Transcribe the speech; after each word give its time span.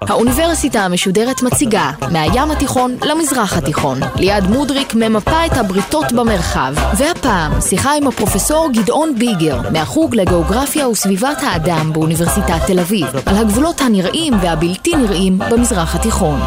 האוניברסיטה 0.00 0.80
המשודרת 0.80 1.42
מציגה 1.42 1.90
מהים 2.12 2.50
התיכון 2.50 2.96
למזרח 3.08 3.56
התיכון. 3.56 3.98
ליעד 4.16 4.44
מודריק 4.44 4.94
ממפה 4.94 5.46
את 5.46 5.52
הבריתות 5.56 6.12
במרחב. 6.12 6.74
והפעם, 6.98 7.60
שיחה 7.60 7.92
עם 7.96 8.06
הפרופסור 8.06 8.70
גדעון 8.72 9.18
ביגר, 9.18 9.70
מהחוג 9.72 10.14
לגיאוגרפיה 10.14 10.88
וסביבת 10.88 11.38
האדם 11.42 11.92
באוניברסיטת 11.92 12.60
תל 12.66 12.80
אביב, 12.80 13.06
על 13.26 13.36
הגבולות 13.36 13.80
הנראים 13.80 14.32
והבלתי 14.42 14.96
נראים 14.96 15.38
במזרח 15.38 15.94
התיכון. 15.94 16.40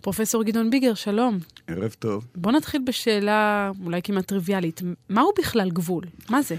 פרופסור 0.00 0.42
גדעון 0.42 0.70
ביגר, 0.70 0.94
שלום. 0.94 1.38
ערב 1.68 1.94
טוב. 1.98 2.26
בוא 2.36 2.52
נתחיל 2.52 2.80
בשאלה 2.86 3.70
אולי 3.84 4.02
כמעט 4.02 4.24
טריוויאלית. 4.24 4.82
מהו 5.08 5.30
בכלל 5.38 5.70
גבול? 5.70 6.04
מה 6.30 6.42
זה? 6.42 6.56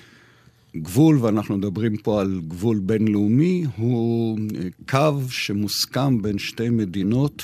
גבול, 0.75 1.17
ואנחנו 1.21 1.57
מדברים 1.57 1.97
פה 1.97 2.21
על 2.21 2.41
גבול 2.47 2.79
בינלאומי, 2.79 3.65
הוא 3.77 4.39
אה, 4.55 4.67
קו 4.89 5.21
שמוסכם 5.29 6.21
בין 6.21 6.37
שתי 6.37 6.69
מדינות 6.69 7.43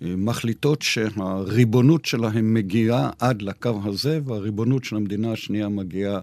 שמחליטות 0.00 0.82
שהריבונות 0.82 2.04
שלהן 2.04 2.52
מגיעה 2.52 3.10
עד 3.18 3.42
לקו 3.42 3.80
הזה, 3.84 4.20
והריבונות 4.24 4.84
של 4.84 4.96
המדינה 4.96 5.32
השנייה 5.32 5.68
מגיעה 5.68 6.20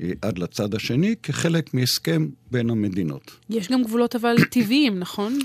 אה, 0.00 0.10
עד 0.22 0.38
לצד 0.38 0.74
השני, 0.74 1.14
כחלק 1.22 1.74
מהסכם 1.74 2.28
בין 2.50 2.70
המדינות. 2.70 3.30
יש 3.50 3.68
גם 3.68 3.82
גבולות 3.82 4.16
אבל 4.16 4.36
טבעיים, 4.50 4.98
נכון? 4.98 5.38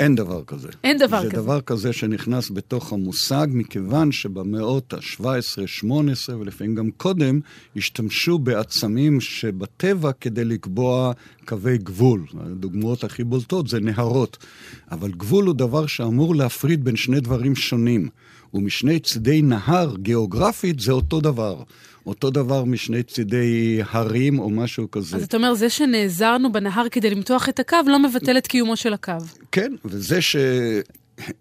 אין 0.00 0.14
דבר 0.14 0.44
כזה. 0.44 0.68
אין 0.84 0.98
דבר 0.98 1.22
זה 1.22 1.28
כזה. 1.28 1.36
זה 1.36 1.42
דבר 1.42 1.60
כזה 1.60 1.92
שנכנס 1.92 2.50
בתוך 2.50 2.92
המושג, 2.92 3.46
מכיוון 3.50 4.12
שבמאות 4.12 4.94
ה-17, 4.94 5.66
18 5.66 6.38
ולפעמים 6.38 6.74
גם 6.74 6.90
קודם, 6.90 7.40
השתמשו 7.76 8.38
בעצמים 8.38 9.20
שבטבע 9.20 10.12
כדי 10.20 10.44
לקבוע 10.44 11.12
קווי 11.44 11.78
גבול. 11.78 12.26
הדוגמאות 12.40 13.04
הכי 13.04 13.24
בולטות 13.24 13.68
זה 13.68 13.80
נהרות. 13.80 14.36
אבל 14.90 15.10
גבול 15.10 15.46
הוא 15.46 15.54
דבר 15.54 15.86
שאמור 15.86 16.34
להפריד 16.34 16.84
בין 16.84 16.96
שני 16.96 17.20
דברים 17.20 17.56
שונים. 17.56 18.08
ומשני 18.54 18.98
צידי 18.98 19.42
נהר, 19.42 19.96
גיאוגרפית, 19.96 20.80
זה 20.80 20.92
אותו 20.92 21.20
דבר. 21.20 21.62
אותו 22.08 22.30
דבר 22.30 22.64
משני 22.64 23.02
צידי 23.02 23.80
הרים 23.90 24.38
או 24.38 24.50
משהו 24.50 24.90
כזה. 24.90 25.16
אז 25.16 25.22
אתה 25.22 25.36
אומר, 25.36 25.54
זה 25.54 25.70
שנעזרנו 25.70 26.52
בנהר 26.52 26.88
כדי 26.88 27.10
למתוח 27.10 27.48
את 27.48 27.60
הקו, 27.60 27.76
לא 27.86 27.98
מבטל 27.98 28.38
את 28.38 28.46
קיומו 28.46 28.76
של 28.76 28.92
הקו. 28.92 29.12
כן, 29.52 29.74
וזה 29.84 30.22
ש... 30.22 30.36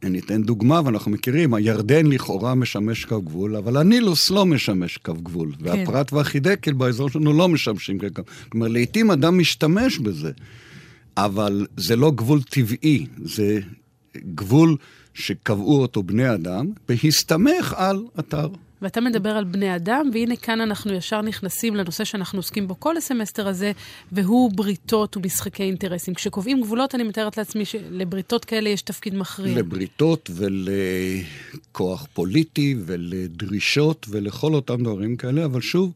אני 0.03 0.19
אתן 0.19 0.41
דוגמה, 0.41 0.81
ואנחנו 0.85 1.11
מכירים, 1.11 1.53
הירדן 1.53 2.05
לכאורה 2.05 2.55
משמש 2.55 3.05
קו 3.05 3.21
גבול, 3.21 3.55
אבל 3.55 3.77
הנילוס 3.77 4.29
לא 4.29 4.45
משמש 4.45 4.97
קו 4.97 5.13
גבול. 5.13 5.51
כן. 5.51 5.63
והפרת 5.63 6.13
והחידקל 6.13 6.73
באזור 6.73 7.09
שלנו 7.09 7.33
לא 7.33 7.49
משמשים 7.49 7.99
כקו. 7.99 8.21
כלומר, 8.49 8.67
לעיתים 8.67 9.11
אדם 9.11 9.37
משתמש 9.37 9.99
בזה, 9.99 10.31
אבל 11.17 11.67
זה 11.77 11.95
לא 11.95 12.11
גבול 12.11 12.41
טבעי, 12.41 13.05
זה 13.23 13.59
גבול 14.35 14.75
שקבעו 15.13 15.81
אותו 15.81 16.03
בני 16.03 16.33
אדם, 16.33 16.71
בהסתמך 16.87 17.73
על 17.77 18.03
אתר. 18.19 18.47
ואתה 18.81 19.01
מדבר 19.01 19.29
על 19.29 19.43
בני 19.43 19.75
אדם, 19.75 20.09
והנה 20.13 20.35
כאן 20.35 20.61
אנחנו 20.61 20.93
ישר 20.93 21.21
נכנסים 21.21 21.75
לנושא 21.75 22.03
שאנחנו 22.03 22.39
עוסקים 22.39 22.67
בו 22.67 22.79
כל 22.79 22.97
הסמסטר 22.97 23.47
הזה, 23.47 23.71
והוא 24.11 24.51
בריתות 24.51 25.17
ומשחקי 25.17 25.63
אינטרסים. 25.63 26.13
כשקובעים 26.13 26.61
גבולות, 26.61 26.95
אני 26.95 27.03
מתארת 27.03 27.37
לעצמי 27.37 27.65
שלבריתות 27.65 28.45
כאלה 28.45 28.69
יש 28.69 28.81
תפקיד 28.81 29.15
מכריע. 29.15 29.57
לבריתות 29.57 30.29
ולכוח 30.33 32.07
פוליטי 32.13 32.75
ולדרישות 32.85 34.05
ולכל 34.09 34.53
אותם 34.53 34.83
דברים 34.83 35.15
כאלה, 35.15 35.45
אבל 35.45 35.61
שוב, 35.61 35.91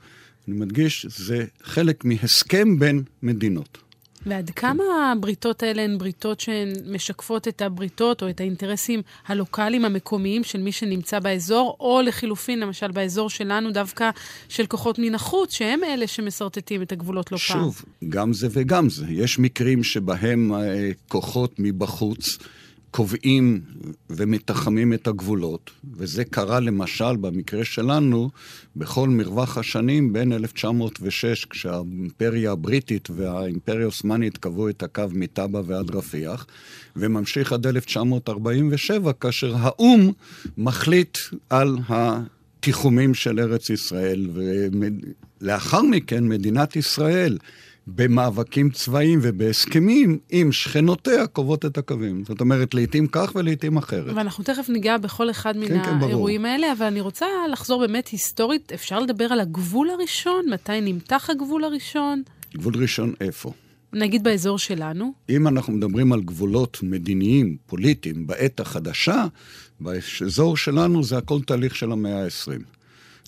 אני 0.47 0.55
מדגיש, 0.55 1.05
זה 1.09 1.45
חלק 1.63 2.05
מהסכם 2.05 2.79
בין 2.79 3.03
מדינות. 3.23 3.77
ועד 4.25 4.49
כמה 4.49 5.11
הבריתות 5.11 5.63
האלה 5.63 5.81
הן 5.81 5.97
בריתות 5.97 6.39
שהן 6.39 6.73
משקפות 6.85 7.47
את 7.47 7.61
הבריתות 7.61 8.23
או 8.23 8.29
את 8.29 8.39
האינטרסים 8.39 9.01
הלוקאליים 9.27 9.85
המקומיים 9.85 10.43
של 10.43 10.61
מי 10.61 10.71
שנמצא 10.71 11.19
באזור, 11.19 11.77
או 11.79 12.01
לחילופין, 12.05 12.59
למשל 12.59 12.91
באזור 12.91 13.29
שלנו, 13.29 13.71
דווקא 13.71 14.09
של 14.49 14.65
כוחות 14.65 14.99
מן 14.99 15.15
החוץ, 15.15 15.53
שהם 15.53 15.83
אלה 15.83 16.07
שמשרטטים 16.07 16.81
את 16.81 16.91
הגבולות 16.91 17.31
לא 17.31 17.37
שוב, 17.37 17.55
פעם. 17.55 17.63
שוב, 17.63 17.83
גם 18.09 18.33
זה 18.33 18.47
וגם 18.51 18.89
זה. 18.89 19.05
יש 19.09 19.39
מקרים 19.39 19.83
שבהם 19.83 20.53
אה, 20.53 20.91
כוחות 21.07 21.55
מבחוץ 21.59 22.37
קובעים 22.91 23.61
ומתחמים 24.09 24.93
את 24.93 25.07
הגבולות, 25.07 25.71
וזה 25.93 26.23
קרה 26.23 26.59
למשל 26.59 27.15
במקרה 27.15 27.65
שלנו 27.65 28.29
בכל 28.75 29.09
מרווח 29.09 29.57
השנים 29.57 30.13
בין 30.13 30.33
1906, 30.33 31.45
כשהאימפריה 31.45 32.51
הבריטית 32.51 33.09
והאימפריה 33.15 33.81
העות'מאנית 33.81 34.37
קבעו 34.37 34.69
את 34.69 34.83
הקו 34.83 35.03
מטאבה 35.11 35.61
ועד 35.65 35.95
רפיח, 35.95 36.45
וממשיך 36.95 37.53
עד 37.53 37.67
1947, 37.67 39.13
כאשר 39.13 39.55
האו"ם 39.57 40.11
מחליט 40.57 41.17
על 41.49 41.77
התיחומים 41.89 43.13
של 43.13 43.39
ארץ 43.39 43.69
ישראל, 43.69 44.29
ולאחר 45.41 45.81
מכן 45.81 46.27
מדינת 46.27 46.75
ישראל 46.75 47.37
במאבקים 47.95 48.69
צבאיים 48.69 49.19
ובהסכמים 49.21 50.19
עם 50.29 50.51
שכנותיה 50.51 51.27
קובעות 51.27 51.65
את 51.65 51.77
הקווים. 51.77 52.23
זאת 52.27 52.41
אומרת, 52.41 52.73
לעיתים 52.73 53.07
כך 53.07 53.31
ולעיתים 53.35 53.77
אחרת. 53.77 54.13
ואנחנו 54.15 54.43
תכף 54.43 54.69
ניגע 54.69 54.97
בכל 54.97 55.29
אחד 55.29 55.57
מן 55.57 55.67
כן, 55.67 55.97
האירועים 56.01 56.41
כן, 56.41 56.45
האלה, 56.47 56.71
אבל 56.71 56.85
אני 56.85 57.01
רוצה 57.01 57.25
לחזור 57.51 57.79
באמת 57.81 58.07
היסטורית. 58.07 58.71
אפשר 58.71 58.99
לדבר 58.99 59.25
על 59.25 59.39
הגבול 59.39 59.89
הראשון? 59.89 60.45
מתי 60.53 60.81
נמתח 60.81 61.29
הגבול 61.29 61.63
הראשון? 61.63 62.23
גבול 62.57 62.73
ראשון 62.77 63.13
איפה? 63.21 63.53
נגיד 63.93 64.23
באזור 64.23 64.59
שלנו. 64.59 65.13
אם 65.29 65.47
אנחנו 65.47 65.73
מדברים 65.73 66.13
על 66.13 66.21
גבולות 66.21 66.79
מדיניים, 66.83 67.57
פוליטיים, 67.65 68.27
בעת 68.27 68.59
החדשה, 68.59 69.25
באזור 69.79 70.57
שלנו 70.57 71.03
זה 71.03 71.17
הכל 71.17 71.41
תהליך 71.41 71.75
של 71.75 71.91
המאה 71.91 72.23
ה-20. 72.23 72.61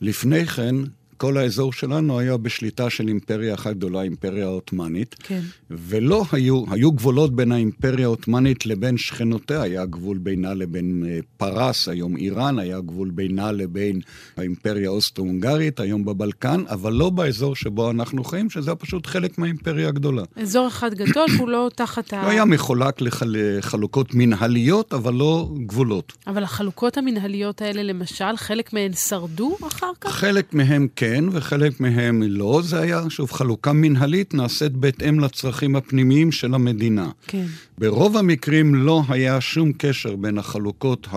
לפני 0.02 0.46
כן, 0.46 0.76
כל 1.18 1.38
האזור 1.38 1.74
שלנו 1.74 2.20
היה 2.20 2.38
בשליטה 2.38 2.90
של 2.90 3.08
אימפריה 3.08 3.54
אחת 3.54 3.76
גדולה, 3.76 4.00
האימפריה 4.00 4.46
העות'מאנית. 4.46 5.16
כן. 5.24 5.42
ולא 5.70 6.26
היו, 6.32 6.64
היו 6.72 6.92
גבולות 6.92 7.36
בין 7.36 7.52
האימפריה 7.52 8.06
העות'מאנית 8.06 8.66
לבין 8.66 8.98
שכנותיה. 8.98 9.62
היה 9.62 9.86
גבול 9.86 10.18
בינה 10.18 10.54
לבין 10.54 11.06
פרס, 11.38 11.88
היום 11.88 12.18
איראן, 12.18 12.60
היה 12.60 12.82
גבול 12.82 13.10
בינה 13.10 13.52
לבין 13.52 14.02
האימפריה 14.38 14.90
האוסטרו-הונגרית, 14.90 15.80
היום 15.80 16.06
בבלקן, 16.06 16.64
אבל 16.70 16.94
לא 16.94 17.10
באזור 17.10 17.56
שבו 17.56 17.92
אנחנו 17.92 18.24
חיים, 18.24 18.50
שזה 18.50 18.76
פשוט 18.76 19.08
חלק 19.08 19.38
מהאימפריה 19.38 19.88
הגדולה. 19.88 20.24
אזור 20.36 20.68
אחד 20.68 20.94
גדול, 20.94 21.26
הוא 21.40 21.50
לא 21.50 21.70
תחת 21.76 22.14
ה... 22.14 22.22
הוא 22.22 22.32
היה 22.32 22.46
מחולק 22.46 23.02
לחלוקות 23.26 24.14
מנהליות, 24.14 24.94
אבל 24.94 25.14
לא 25.14 25.50
גבולות. 25.66 26.14
אבל 26.28 26.44
החלוקות 26.44 26.98
המנהליות 26.98 27.62
האלה, 27.62 27.84
למשל, 27.84 28.38
חלק 28.38 28.74
מהן 28.74 28.94
שרדו 28.94 29.58
אחר 29.68 29.92
כך? 30.02 30.12
חלק 30.12 30.54
מהם 30.54 30.88
כן, 31.04 31.24
וחלק 31.32 31.80
מהם 31.80 32.24
לא. 32.24 32.62
זה 32.64 32.80
היה, 32.80 33.02
שוב, 33.10 33.32
חלוקה 33.32 33.74
מנהלית 33.74 34.34
נעשית 34.34 34.72
בהתאם 34.72 35.20
לצרכים 35.20 35.76
הפנימיים 35.76 36.32
של 36.32 36.54
המדינה. 36.54 37.10
כן. 37.28 37.46
ברוב 37.78 38.18
המקרים 38.18 38.76
לא 38.76 39.04
היה 39.10 39.42
שום 39.42 39.72
קשר 39.78 40.16
בין 40.16 40.38
החלוקות 40.38 41.08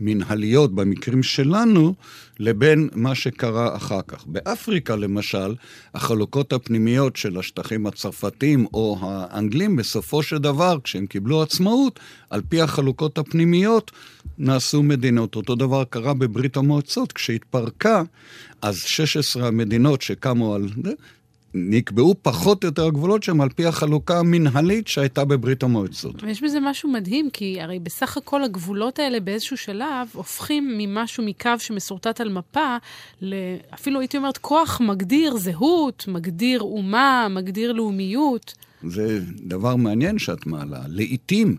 המנהליות, 0.00 0.74
במקרים 0.74 1.22
שלנו, 1.22 1.94
לבין 2.38 2.88
מה 2.94 3.14
שקרה 3.14 3.76
אחר 3.76 4.00
כך. 4.08 4.26
באפריקה, 4.26 4.96
למשל, 4.96 5.54
החלוקות 5.94 6.52
הפנימיות 6.52 7.16
של 7.16 7.38
השטחים 7.38 7.86
הצרפתיים 7.86 8.66
או 8.74 8.98
האנגלים, 9.00 9.76
בסופו 9.76 10.22
של 10.22 10.38
דבר, 10.38 10.78
כשהם 10.84 11.06
קיבלו 11.06 11.42
עצמאות, 11.42 12.00
על 12.30 12.42
פי 12.48 12.62
החלוקות 12.62 13.18
הפנימיות, 13.18 13.90
נעשו 14.38 14.82
מדינות. 14.82 15.36
אותו 15.36 15.54
דבר 15.54 15.84
קרה 15.84 16.14
בברית 16.14 16.56
המועצות, 16.56 17.12
כשהתפרקה, 17.12 18.02
אז 18.62 18.76
16 18.76 19.46
המדינות 19.46 20.02
שקמו 20.02 20.54
על... 20.54 20.68
נקבעו 21.54 22.14
פחות 22.22 22.64
או 22.64 22.68
יותר 22.68 22.86
הגבולות 22.86 23.22
שם 23.22 23.40
על 23.40 23.48
פי 23.48 23.66
החלוקה 23.66 24.18
המנהלית 24.18 24.88
שהייתה 24.88 25.24
בברית 25.24 25.62
המועצות. 25.62 26.22
ויש 26.22 26.42
בזה 26.42 26.58
משהו 26.60 26.92
מדהים, 26.92 27.30
כי 27.30 27.60
הרי 27.60 27.78
בסך 27.78 28.16
הכל 28.16 28.44
הגבולות 28.44 28.98
האלה 28.98 29.20
באיזשהו 29.20 29.56
שלב 29.56 30.08
הופכים 30.12 30.78
ממשהו, 30.78 31.24
מקו 31.24 31.50
שמסורטט 31.58 32.20
על 32.20 32.28
מפה, 32.28 32.76
אפילו 33.74 34.00
הייתי 34.00 34.16
אומרת 34.16 34.38
כוח 34.38 34.80
מגדיר 34.80 35.36
זהות, 35.36 36.04
מגדיר 36.08 36.60
אומה, 36.60 37.26
מגדיר 37.30 37.72
לאומיות. 37.72 38.54
זה 38.82 39.20
דבר 39.40 39.76
מעניין 39.76 40.18
שאת 40.18 40.46
מעלה. 40.46 40.80
לעתים 40.88 41.56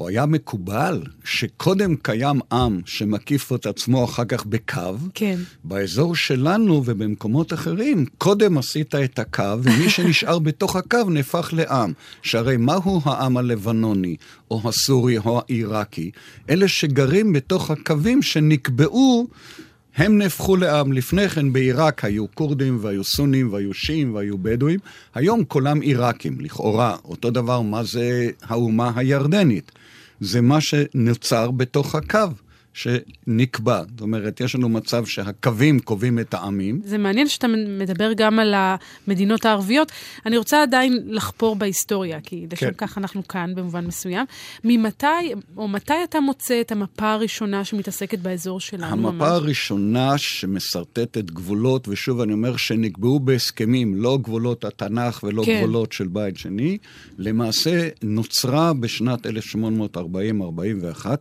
או 0.00 0.08
היה 0.08 0.26
מקובל 0.26 1.02
שקודם 1.24 1.96
קיים 1.96 2.40
עם 2.52 2.80
שמקיף 2.86 3.52
את 3.52 3.66
עצמו 3.66 4.04
אחר 4.04 4.24
כך 4.24 4.46
בקו, 4.46 4.80
כן. 5.14 5.38
באזור 5.64 6.16
שלנו 6.16 6.82
ובמקומות 6.84 7.52
אחרים, 7.52 8.06
קודם 8.18 8.58
עשית 8.58 8.94
את 8.94 9.18
הקו, 9.18 9.62
ומי 9.62 9.90
שנשאר 9.94 10.38
בתוך 10.38 10.76
הקו 10.76 11.04
נהפך 11.10 11.50
לעם. 11.52 11.92
שהרי 12.22 12.56
מהו 12.56 13.00
העם 13.04 13.36
הלבנוני, 13.36 14.16
או 14.50 14.60
הסורי, 14.64 15.18
או 15.18 15.42
העיראקי? 15.48 16.10
אלה 16.50 16.68
שגרים 16.68 17.32
בתוך 17.32 17.70
הקווים 17.70 18.22
שנקבעו 18.22 19.28
הם 19.98 20.18
נהפכו 20.18 20.56
לעם. 20.56 20.92
לפני 20.92 21.28
כן 21.28 21.52
בעיראק 21.52 22.04
היו 22.04 22.24
כורדים 22.34 22.78
והיו 22.80 23.04
סונים 23.04 23.52
והיו 23.52 23.74
שיעים 23.74 24.14
והיו 24.14 24.38
בדואים. 24.38 24.78
היום 25.14 25.44
כולם 25.44 25.80
עיראקים, 25.80 26.40
לכאורה. 26.40 26.96
אותו 27.04 27.30
דבר, 27.30 27.60
מה 27.60 27.84
זה 27.84 28.30
האומה 28.42 28.92
הירדנית? 28.96 29.72
זה 30.20 30.40
מה 30.40 30.60
שנוצר 30.60 31.50
בתוך 31.50 31.94
הקו. 31.94 32.18
שנקבע. 32.78 33.82
זאת 33.90 34.00
אומרת, 34.00 34.40
יש 34.40 34.54
לנו 34.54 34.68
מצב 34.68 35.06
שהקווים 35.06 35.80
קובעים 35.80 36.18
את 36.18 36.34
העמים. 36.34 36.80
זה 36.84 36.98
מעניין 36.98 37.28
שאתה 37.28 37.46
מדבר 37.78 38.12
גם 38.12 38.38
על 38.38 38.54
המדינות 38.56 39.44
הערביות. 39.44 39.92
אני 40.26 40.36
רוצה 40.36 40.62
עדיין 40.62 40.98
לחפור 41.06 41.56
בהיסטוריה, 41.56 42.20
כי 42.20 42.46
לשם 42.52 42.66
כן. 42.66 42.86
כך 42.86 42.98
אנחנו 42.98 43.28
כאן 43.28 43.54
במובן 43.54 43.86
מסוים. 43.86 44.26
ממתי, 44.64 45.06
או 45.56 45.68
מתי 45.68 45.92
אתה 46.04 46.20
מוצא 46.20 46.60
את 46.60 46.72
המפה 46.72 47.12
הראשונה 47.12 47.64
שמתעסקת 47.64 48.18
באזור 48.18 48.60
שלנו 48.60 48.86
המפה 48.86 49.10
ממש? 49.10 49.28
הראשונה 49.28 50.18
שמשרטטת 50.18 51.24
גבולות, 51.24 51.88
ושוב 51.88 52.20
אני 52.20 52.32
אומר 52.32 52.56
שנקבעו 52.56 53.20
בהסכמים, 53.20 53.94
לא 53.94 54.18
גבולות 54.22 54.64
התנ"ך 54.64 55.22
ולא 55.22 55.42
כן. 55.46 55.58
גבולות 55.58 55.92
של 55.92 56.06
בית 56.06 56.36
שני, 56.36 56.78
למעשה 57.18 57.88
נוצרה 58.02 58.72
בשנת 58.72 59.26
1840-41, 59.26 59.30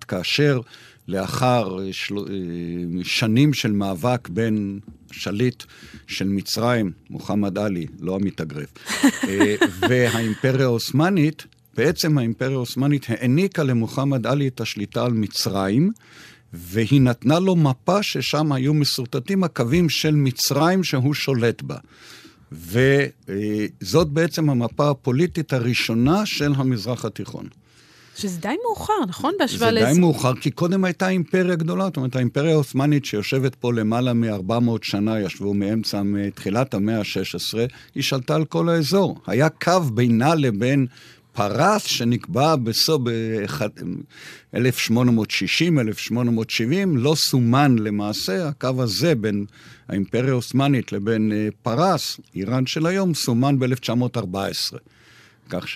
כאשר 0.08 0.62
לאחר 1.08 1.80
אה, 1.80 1.94
של... 1.94 2.18
אה, 2.18 2.24
שנים 3.04 3.54
של 3.54 3.72
מאבק 3.72 4.30
בין 4.30 4.80
שליט 5.12 5.64
של 6.08 6.28
מצרים, 6.28 6.92
מוחמד 7.10 7.58
עלי, 7.58 7.86
לא 8.00 8.16
המתאגרף, 8.16 8.74
אה, 9.28 9.56
והאימפריה 9.90 10.66
העות'מאנית, 10.66 11.46
בעצם 11.78 12.18
האימפריה 12.18 12.56
העות'מאנית 12.56 13.06
העניקה 13.10 13.64
למוחמד 13.64 14.28
עלי 14.28 14.48
את 14.48 14.62
השליטה 14.62 15.06
על 15.06 15.14
מצרים, 15.14 15.92
והיא 16.54 17.02
נתנה 17.02 17.40
לו 17.40 17.56
מפה 17.56 18.04
ששם 18.04 18.52
היו 18.52 18.74
מסורטטים 18.74 19.44
הקווים 19.44 19.90
של 19.90 20.16
מצרים 20.16 20.84
שהוא 20.84 21.14
שולט 21.14 21.62
בה. 21.62 21.78
וזאת 22.52 24.08
בעצם 24.08 24.50
המפה 24.50 24.90
הפוליטית 24.90 25.54
הראשונה 25.54 26.26
של 26.26 26.54
המזרח 26.56 27.06
התיכון. 27.06 27.48
שזה 28.18 28.40
די 28.40 28.56
מאוחר, 28.66 29.06
נכון? 29.08 29.34
בהשוואה 29.40 29.72
לזה. 29.72 29.86
זה 29.86 29.94
די 29.94 30.00
מאוחר, 30.00 30.36
כי 30.36 30.52
קודם 30.52 30.84
הייתה 30.84 31.10
אימפריה 31.10 31.56
גדולה. 31.56 31.86
זאת 31.86 31.98
אומרת, 31.98 32.16
האימפריה 32.16 32.54
העות'מאנית 32.54 33.06
שיושבת 33.06 33.56
פה 33.56 33.74
למעלה 33.74 34.14
מ-400 34.14 34.72
שנה, 34.82 35.20
ישבו 35.20 35.54
מאמצע, 35.54 36.02
מתחילת 36.04 36.74
המאה 36.74 36.98
ה-16, 37.00 37.58
היא 37.96 38.04
שלטה 38.04 38.36
על 38.36 38.46
כל 38.46 38.70
האזור. 38.70 39.22
היה 39.28 39.50
קו 39.50 39.82
בינה 39.94 40.36
לבין 40.36 40.88
פרס 41.34 41.84
שנקבע 41.84 42.56
בסוף 42.56 43.02
ב-1860, 43.04 44.60
1870, 45.82 46.98
לא 46.98 47.16
סומן 47.16 47.76
למעשה, 47.80 48.48
הקו 48.48 48.84
הזה 48.84 49.16
בין 49.16 49.46
האימפריה 49.88 50.32
העות'מאנית 50.32 50.92
לבין 50.92 51.32
אה, 51.32 51.48
פרס, 51.62 52.20
איראן 52.36 52.66
של 52.66 52.86
היום, 52.86 53.14
סומן 53.14 53.60
ב-1914. 53.60 54.78
כך 55.50 55.68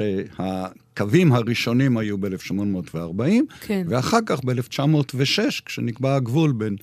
שהקווים 0.92 1.32
הראשונים 1.34 1.98
היו 1.98 2.18
ב-1840, 2.18 3.22
כן. 3.62 3.86
ואחר 3.90 4.20
כך 4.26 4.40
ב-1906, 4.44 5.62
כשנקבע 5.66 6.16
הגבול 6.16 6.52
בין 6.52 6.76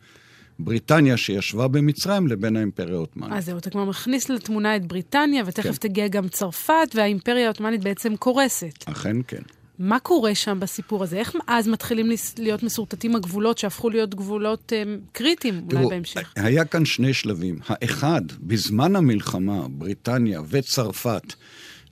בריטניה 0.58 1.16
שישבה 1.16 1.69
במצרים 1.69 2.26
לבין 2.26 2.56
האימפריה 2.56 2.94
העות'מאנית. 2.94 3.37
אז 3.37 3.44
זהו, 3.44 3.58
אתה 3.58 3.70
כבר 3.70 3.84
מכניס 3.84 4.28
לתמונה 4.28 4.76
את 4.76 4.87
בריטניה, 4.87 5.43
ותכף 5.46 5.78
כן. 5.78 5.88
תגיע 5.88 6.08
גם 6.08 6.28
צרפת, 6.28 6.88
והאימפריה 6.94 7.44
העות'מאנית 7.44 7.84
בעצם 7.84 8.16
קורסת. 8.16 8.84
אכן 8.87 9.16
כן. 9.26 9.43
מה 9.78 9.99
קורה 9.99 10.34
שם 10.34 10.60
בסיפור 10.60 11.02
הזה? 11.02 11.16
איך 11.16 11.37
אז 11.46 11.69
מתחילים 11.69 12.10
להיות 12.38 12.62
מסורטטים 12.62 13.16
הגבולות 13.16 13.58
שהפכו 13.58 13.90
להיות 13.90 14.14
גבולות 14.14 14.72
הם, 14.76 14.88
אמ, 14.88 14.99
קריטיים 15.12 15.55
אולי 15.55 15.69
תראו, 15.69 15.88
בהמשך? 15.88 16.32
היה 16.37 16.64
כאן 16.64 16.84
שני 16.84 17.14
שלבים. 17.14 17.58
האחד, 17.66 18.22
בזמן 18.40 18.96
המלחמה, 18.96 19.69
בריטניה 19.69 20.40
וצרפת 20.49 21.34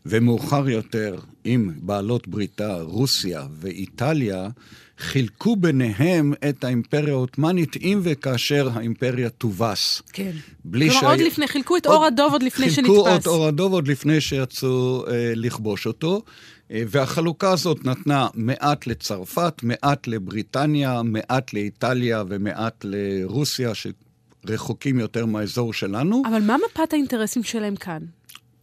ומאוחר 0.08 0.68
יותר 0.68 1.18
עם 1.44 1.72
בעלות 1.82 2.28
בריתה, 2.28 2.82
רוסיה 2.82 3.46
ואיטליה, 3.60 4.48
חילקו 4.98 5.56
ביניהם 5.56 6.32
את 6.48 6.64
האימפריה 6.64 7.12
העות'מאנית 7.14 7.76
אם 7.76 8.00
וכאשר 8.02 8.68
האימפריה 8.74 9.30
תובס. 9.30 10.02
כן. 10.12 10.30
בלי 10.64 10.88
כלומר, 10.90 11.00
שה... 11.00 11.10
עוד 11.10 11.20
לפני, 11.20 11.48
חילקו 11.48 11.76
את 11.76 11.86
עוד, 11.86 11.94
אור 11.94 12.04
הדוב 12.04 12.32
עוד 12.32 12.42
לפני 12.42 12.70
חילקו 12.70 12.74
שנתפס. 12.74 13.04
חילקו 13.04 13.16
את 13.16 13.26
אור 13.26 13.46
הדוב 13.46 13.72
עוד 13.72 13.88
לפני 13.88 14.20
שיצאו 14.20 15.04
אה, 15.08 15.32
לכבוש 15.34 15.86
אותו. 15.86 16.22
אה, 16.70 16.82
והחלוקה 16.88 17.52
הזאת 17.52 17.84
נתנה 17.84 18.28
מעט 18.34 18.86
לצרפת, 18.86 19.54
מעט 19.62 20.06
לבריטניה, 20.06 21.02
מעט 21.02 21.52
לאיטליה 21.52 22.22
ומעט 22.28 22.84
לרוסיה, 22.84 23.72
שרחוקים 23.74 24.98
יותר 24.98 25.26
מהאזור 25.26 25.72
שלנו. 25.72 26.22
אבל 26.28 26.42
מה 26.42 26.56
מפת 26.66 26.92
האינטרסים 26.92 27.42
שלהם 27.42 27.76
כאן? 27.76 28.02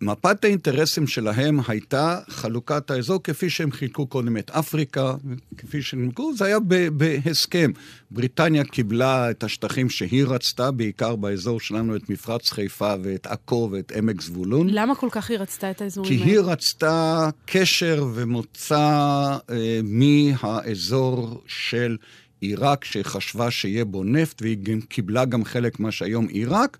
מפת 0.04 0.46
האינטרסים 0.46 1.08
שלהם 1.08 1.60
הייתה 1.68 2.20
חלוקת 2.30 2.92
האזור 2.92 3.24
כפי 3.24 3.50
שהם 3.50 3.72
חילקו 3.72 4.08
קודם 4.08 4.38
את 4.38 4.52
אפריקה, 4.52 5.14
כפי 5.58 5.82
שהם 5.82 6.02
חילקו, 6.02 6.34
זה 6.36 6.46
היה 6.46 6.58
בהסכם. 6.92 7.72
בריטניה 8.12 8.64
קיבלה 8.64 9.32
את 9.32 9.44
השטחים 9.44 9.90
שהיא 9.90 10.26
רצתה, 10.26 10.72
בעיקר 10.72 11.16
באזור 11.16 11.60
שלנו, 11.60 11.96
את 11.96 12.10
מפרץ 12.10 12.50
חיפה 12.52 12.94
ואת 13.04 13.28
עכו 13.28 13.70
ואת 13.72 13.92
עמק 13.96 14.22
זבולון. 14.22 14.68
למה 14.70 14.96
כל 14.96 15.08
כך 15.12 15.30
היא 15.30 15.40
רצתה 15.40 15.72
את 15.72 15.82
האזורים 15.82 16.12
האלה? 16.14 16.24
כי 16.26 16.30
היא 16.32 16.40
רצתה 16.40 17.30
קשר 17.46 18.06
ומוצא 18.14 19.38
אה, 19.50 19.80
מהאזור 19.84 21.44
של... 21.48 21.98
עיראק, 22.44 22.86
שחשבה 22.86 23.52
שיהיה 23.52 23.86
בו 23.86 24.04
נפט, 24.04 24.42
והיא 24.42 24.58
קיבלה 24.90 25.26
גם 25.26 25.46
חלק 25.46 25.80
מה 25.80 25.92
שהיום 25.92 26.28
עיראק, 26.28 26.78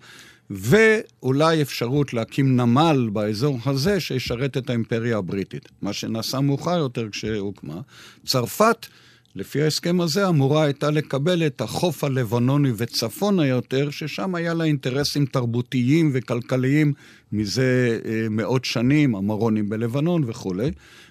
ואולי 0.50 1.62
אפשרות 1.62 2.14
להקים 2.14 2.56
נמל 2.56 3.08
באזור 3.12 3.58
הזה 3.66 4.00
שישרת 4.00 4.56
את 4.56 4.70
האימפריה 4.70 5.18
הבריטית. 5.18 5.68
מה 5.82 5.92
שנעשה 5.92 6.40
מאוחר 6.40 6.78
יותר 6.78 7.08
כשהוקמה. 7.10 7.80
צרפת, 8.26 8.86
לפי 9.36 9.62
ההסכם 9.62 10.00
הזה, 10.00 10.28
אמורה 10.28 10.64
הייתה 10.64 10.90
לקבל 10.90 11.46
את 11.46 11.60
החוף 11.60 12.04
הלבנוני 12.04 12.70
וצפונה 12.76 13.46
יותר, 13.46 13.90
ששם 13.90 14.34
היה 14.34 14.54
לה 14.54 14.64
אינטרסים 14.64 15.26
תרבותיים 15.26 16.10
וכלכליים 16.14 16.92
מזה 17.32 17.98
אה, 18.04 18.26
מאות 18.30 18.64
שנים, 18.64 19.14
המרונים 19.14 19.68
בלבנון 19.68 20.24
וכולי. 20.26 20.70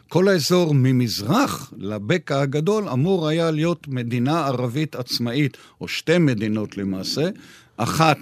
כל 0.09 0.27
האזור 0.27 0.73
ממזרח 0.75 1.73
לבקע 1.77 2.41
הגדול 2.41 2.89
אמור 2.89 3.27
היה 3.27 3.51
להיות 3.51 3.87
מדינה 3.87 4.45
ערבית 4.45 4.95
עצמאית, 4.95 5.57
או 5.81 5.87
שתי 5.87 6.17
מדינות 6.17 6.77
למעשה, 6.77 7.29
אחת 7.77 8.17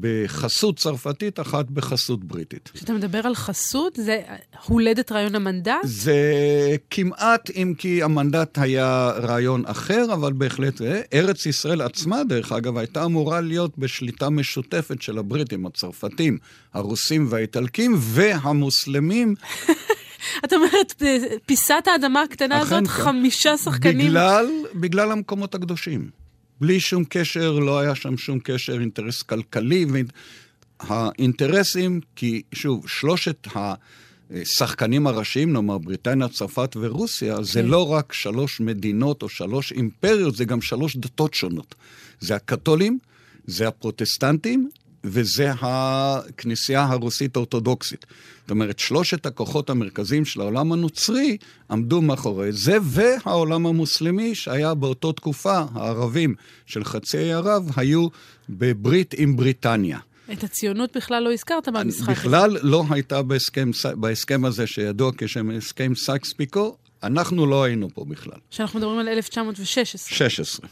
בחסות 0.00 0.76
צרפתית, 0.78 1.40
אחת 1.40 1.70
בחסות 1.70 2.24
בריטית. 2.24 2.70
כשאתה 2.74 2.92
מדבר 2.92 3.26
על 3.26 3.34
חסות, 3.34 3.98
זה 4.02 4.20
הולדת 4.66 5.12
רעיון 5.12 5.34
המנדט? 5.34 5.74
זה 5.82 6.22
כמעט, 6.90 7.50
אם 7.50 7.74
כי 7.78 8.02
המנדט 8.02 8.58
היה 8.58 9.10
רעיון 9.16 9.62
אחר, 9.66 10.04
אבל 10.12 10.32
בהחלט, 10.32 10.80
ארץ 11.14 11.46
ישראל 11.46 11.80
עצמה, 11.80 12.24
דרך 12.24 12.52
אגב, 12.52 12.78
הייתה 12.78 13.04
אמורה 13.04 13.40
להיות 13.40 13.78
בשליטה 13.78 14.30
משותפת 14.30 15.02
של 15.02 15.18
הבריטים, 15.18 15.66
הצרפתים, 15.66 16.38
הרוסים 16.74 17.26
והאיטלקים 17.30 17.94
והמוסלמים. 17.98 19.34
את 20.44 20.52
אומרת, 20.52 21.02
פיסת 21.46 21.84
האדמה 21.86 22.22
הקטנה 22.22 22.58
הזאת, 22.58 22.80
כן. 22.80 22.86
חמישה 22.86 23.56
שחקנים. 23.56 24.08
בגלל, 24.08 24.46
בגלל 24.74 25.12
המקומות 25.12 25.54
הקדושים. 25.54 26.21
בלי 26.62 26.80
שום 26.80 27.04
קשר, 27.08 27.52
לא 27.52 27.78
היה 27.78 27.94
שם 27.94 28.16
שום 28.16 28.38
קשר, 28.42 28.80
אינטרס 28.80 29.22
כלכלי. 29.22 29.86
האינטרסים, 30.80 32.00
כי 32.16 32.42
שוב, 32.54 32.88
שלושת 32.88 33.48
השחקנים 33.54 35.06
הראשיים, 35.06 35.52
נאמר 35.52 35.78
בריטניה, 35.78 36.28
צרפת 36.28 36.76
ורוסיה, 36.80 37.36
כן. 37.36 37.42
זה 37.42 37.62
לא 37.62 37.92
רק 37.92 38.12
שלוש 38.12 38.60
מדינות 38.60 39.22
או 39.22 39.28
שלוש 39.28 39.72
אימפריות, 39.72 40.36
זה 40.36 40.44
גם 40.44 40.60
שלוש 40.60 40.96
דתות 40.96 41.34
שונות. 41.34 41.74
זה 42.20 42.34
הקתולים, 42.34 42.98
זה 43.46 43.68
הפרוטסטנטים 43.68 44.68
וזה 45.04 45.52
הכנסייה 45.60 46.82
הרוסית-אורתודוקסית. 46.84 48.06
זאת 48.42 48.50
אומרת, 48.50 48.78
שלושת 48.78 49.26
הכוחות 49.26 49.70
המרכזיים 49.70 50.24
של 50.24 50.40
העולם 50.40 50.72
הנוצרי 50.72 51.36
עמדו 51.70 52.02
מאחורי 52.02 52.52
זה, 52.52 52.76
והעולם 52.82 53.66
המוסלמי, 53.66 54.34
שהיה 54.34 54.74
באותה 54.74 55.12
תקופה, 55.12 55.62
הערבים 55.74 56.34
של 56.66 56.84
חצי 56.84 57.18
האי 57.18 57.32
ערב, 57.32 57.70
היו 57.76 58.08
בברית 58.48 59.14
עם 59.18 59.36
בריטניה. 59.36 59.98
את 60.32 60.44
הציונות 60.44 60.96
בכלל 60.96 61.22
לא 61.22 61.32
הזכרת 61.32 61.68
במשחק 61.68 62.08
הזה. 62.08 62.12
בכלל 62.12 62.56
לא 62.62 62.84
הייתה 62.90 63.22
בהסכם, 63.22 63.70
בהסכם 63.94 64.44
הזה, 64.44 64.66
שידוע 64.66 65.10
כשם 65.18 65.50
הסכם 65.50 65.94
סייקס-פיקו, 65.94 66.76
אנחנו 67.02 67.46
לא 67.46 67.64
היינו 67.64 67.88
פה 67.94 68.04
בכלל. 68.08 68.38
שאנחנו 68.50 68.78
מדברים 68.78 68.98
על 68.98 69.08
1916. 69.08 70.16
16. 70.16 70.68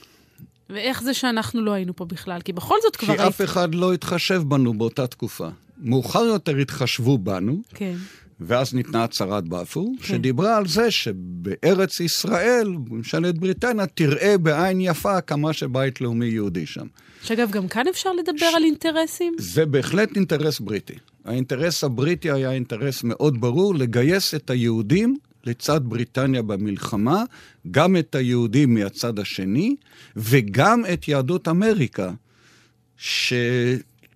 ואיך 0.70 1.02
זה 1.02 1.14
שאנחנו 1.14 1.62
לא 1.62 1.72
היינו 1.72 1.96
פה 1.96 2.04
בכלל? 2.04 2.40
כי 2.40 2.52
בכל 2.52 2.76
זאת 2.82 2.96
כבר 2.96 3.16
כי 3.16 3.26
אף 3.26 3.40
אחד 3.40 3.74
לא 3.74 3.92
התחשב 3.92 4.42
בנו 4.48 4.74
באותה 4.74 5.06
תקופה. 5.06 5.48
מאוחר 5.80 6.24
יותר 6.24 6.56
התחשבו 6.56 7.18
בנו, 7.18 7.62
כן. 7.74 7.94
ואז 8.40 8.74
ניתנה 8.74 9.04
הצהרת 9.04 9.48
בלפור, 9.48 9.94
כן. 9.98 10.04
שדיברה 10.04 10.56
על 10.56 10.66
זה 10.66 10.90
שבארץ 10.90 12.00
ישראל, 12.00 12.68
ממשלת 12.90 13.38
בריטניה, 13.38 13.86
תראה 13.86 14.38
בעין 14.38 14.80
יפה 14.80 15.20
כמה 15.20 15.52
שבית 15.52 16.00
לאומי 16.00 16.26
יהודי 16.26 16.66
שם. 16.66 16.86
שאגב, 17.22 17.50
גם 17.50 17.68
כאן 17.68 17.88
אפשר 17.88 18.12
לדבר 18.12 18.50
ש... 18.50 18.54
על 18.54 18.64
אינטרסים? 18.64 19.34
זה 19.38 19.66
בהחלט 19.66 20.16
אינטרס 20.16 20.60
בריטי. 20.60 20.94
האינטרס 21.24 21.84
הבריטי 21.84 22.30
היה 22.30 22.52
אינטרס 22.52 23.04
מאוד 23.04 23.40
ברור 23.40 23.74
לגייס 23.74 24.34
את 24.34 24.50
היהודים 24.50 25.16
לצד 25.44 25.80
בריטניה 25.84 26.42
במלחמה, 26.42 27.24
גם 27.70 27.96
את 27.96 28.14
היהודים 28.14 28.74
מהצד 28.74 29.18
השני, 29.18 29.76
וגם 30.16 30.82
את 30.92 31.08
יהדות 31.08 31.48
אמריקה, 31.48 32.10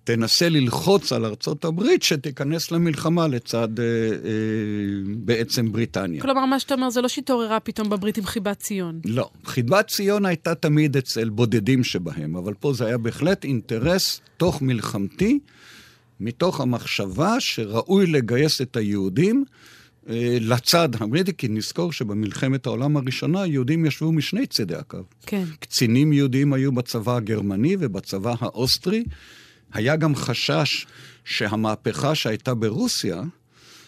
שתנסה 0.05 0.49
ללחוץ 0.49 1.11
על 1.11 1.25
ארצות 1.25 1.65
הברית 1.65 2.03
שתיכנס 2.03 2.71
למלחמה 2.71 3.27
לצד 3.27 3.79
אה, 3.79 3.85
אה, 3.85 3.89
בעצם 5.17 5.71
בריטניה. 5.71 6.21
כלומר, 6.21 6.45
מה 6.45 6.59
שאתה 6.59 6.73
אומר 6.73 6.89
זה 6.89 7.01
לא 7.01 7.07
שהתעוררה 7.07 7.59
פתאום 7.59 7.89
בברית 7.89 8.19
חיבת 8.25 8.59
ציון. 8.59 8.99
לא. 9.05 9.29
חיבת 9.45 9.87
ציון 9.87 10.25
הייתה 10.25 10.55
תמיד 10.55 10.97
אצל 10.97 11.29
בודדים 11.29 11.83
שבהם, 11.83 12.35
אבל 12.35 12.53
פה 12.53 12.73
זה 12.73 12.85
היה 12.85 12.97
בהחלט 12.97 13.43
אינטרס 13.43 14.21
תוך 14.37 14.61
מלחמתי, 14.61 15.39
מתוך 16.19 16.61
המחשבה 16.61 17.39
שראוי 17.39 18.05
לגייס 18.05 18.61
את 18.61 18.77
היהודים. 18.77 19.43
אה, 20.09 20.37
לצד 20.41 20.89
הבריטי, 20.99 21.31
כי 21.37 21.47
נזכור 21.47 21.91
שבמלחמת 21.91 22.65
העולם 22.65 22.97
הראשונה 22.97 23.45
יהודים 23.45 23.85
ישבו 23.85 24.11
משני 24.11 24.47
צידי 24.47 24.75
הקו. 24.75 24.97
כן. 25.25 25.43
קצינים 25.59 26.13
יהודים 26.13 26.53
היו 26.53 26.71
בצבא 26.71 27.15
הגרמני 27.15 27.75
ובצבא 27.79 28.33
האוסטרי. 28.39 29.03
היה 29.75 29.95
גם 29.95 30.15
חשש 30.15 30.85
שהמהפכה 31.25 32.15
שהייתה 32.15 32.53
ברוסיה, 32.53 33.21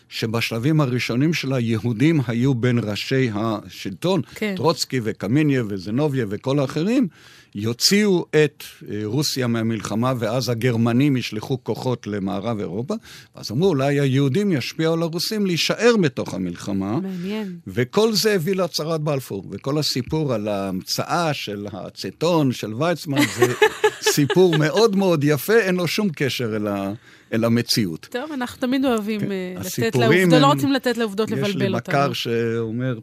שבשלבים 0.09 0.81
הראשונים 0.81 1.33
שלה 1.33 1.59
יהודים 1.59 2.21
היו 2.27 2.55
בין 2.55 2.79
ראשי 2.83 3.29
השלטון, 3.33 4.21
כן. 4.35 4.53
טרוצקי 4.55 4.99
וקמנייב 5.03 5.65
וזינובייב 5.69 6.25
וכל 6.29 6.59
האחרים, 6.59 7.07
יוציאו 7.55 8.25
את 8.29 8.63
אה, 8.91 9.01
רוסיה 9.03 9.47
מהמלחמה, 9.47 10.13
ואז 10.19 10.49
הגרמנים 10.49 11.17
ישלחו 11.17 11.63
כוחות 11.63 12.07
למערב 12.07 12.59
אירופה. 12.59 12.93
אז 13.35 13.51
אמרו, 13.51 13.67
אולי 13.67 13.99
היהודים 13.99 14.51
ישפיעו 14.51 14.93
על 14.93 15.01
הרוסים 15.01 15.45
להישאר 15.45 15.95
בתוך 16.01 16.33
המלחמה. 16.33 16.99
מעניין. 16.99 17.57
וכל 17.67 18.13
זה 18.13 18.33
הביא 18.33 18.55
להצהרת 18.55 19.01
בלפור. 19.01 19.47
וכל 19.51 19.77
הסיפור 19.77 20.33
על 20.33 20.47
ההמצאה 20.47 21.33
של 21.33 21.67
האצטון, 21.71 22.51
של 22.51 22.73
ויצמן, 22.73 23.21
זה 23.39 23.53
סיפור 24.13 24.57
מאוד 24.57 24.95
מאוד 24.95 25.23
יפה, 25.23 25.57
אין 25.57 25.75
לו 25.75 25.87
שום 25.87 26.09
קשר 26.15 26.55
אל 26.55 26.67
ה... 26.67 26.93
אל 27.33 27.43
המציאות. 27.43 28.07
טוב, 28.11 28.31
אנחנו 28.31 28.61
תמיד 28.61 28.85
אוהבים 28.85 29.19
כן. 29.19 29.31
אה, 29.31 29.53
לתת 29.59 29.95
לעובדות, 29.95 30.41
לא 30.41 30.47
רוצים 30.47 30.71
לתת 30.71 30.97
לעובדות 30.97 31.31
לבלבל 31.31 31.47
אותנו. 31.47 31.65
יש 31.65 31.95
לי 31.95 32.01
מכר 32.01 32.13
שאומר, 32.13 32.99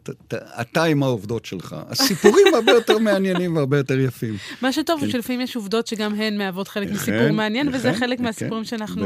אתה 0.61 0.83
עם 0.83 1.03
העובדות 1.03 1.45
שלך. 1.45 1.75
הסיפורים 1.89 2.47
הרבה 2.55 2.71
יותר 2.71 2.97
מעניינים 2.97 3.55
והרבה 3.55 3.77
יותר 3.77 3.99
יפים. 3.99 4.37
מה 4.61 4.71
שטוב 4.71 5.01
כן. 5.01 5.09
שלפעמים 5.09 5.41
יש 5.41 5.55
עובדות 5.55 5.87
שגם 5.87 6.15
הן 6.15 6.37
מהוות 6.37 6.67
חלק 6.67 6.91
מסיפור 6.91 7.31
מעניין, 7.31 7.69
וזה 7.73 7.93
חלק 7.93 8.19
מהסיפורים 8.19 8.63
שאנחנו 8.63 9.05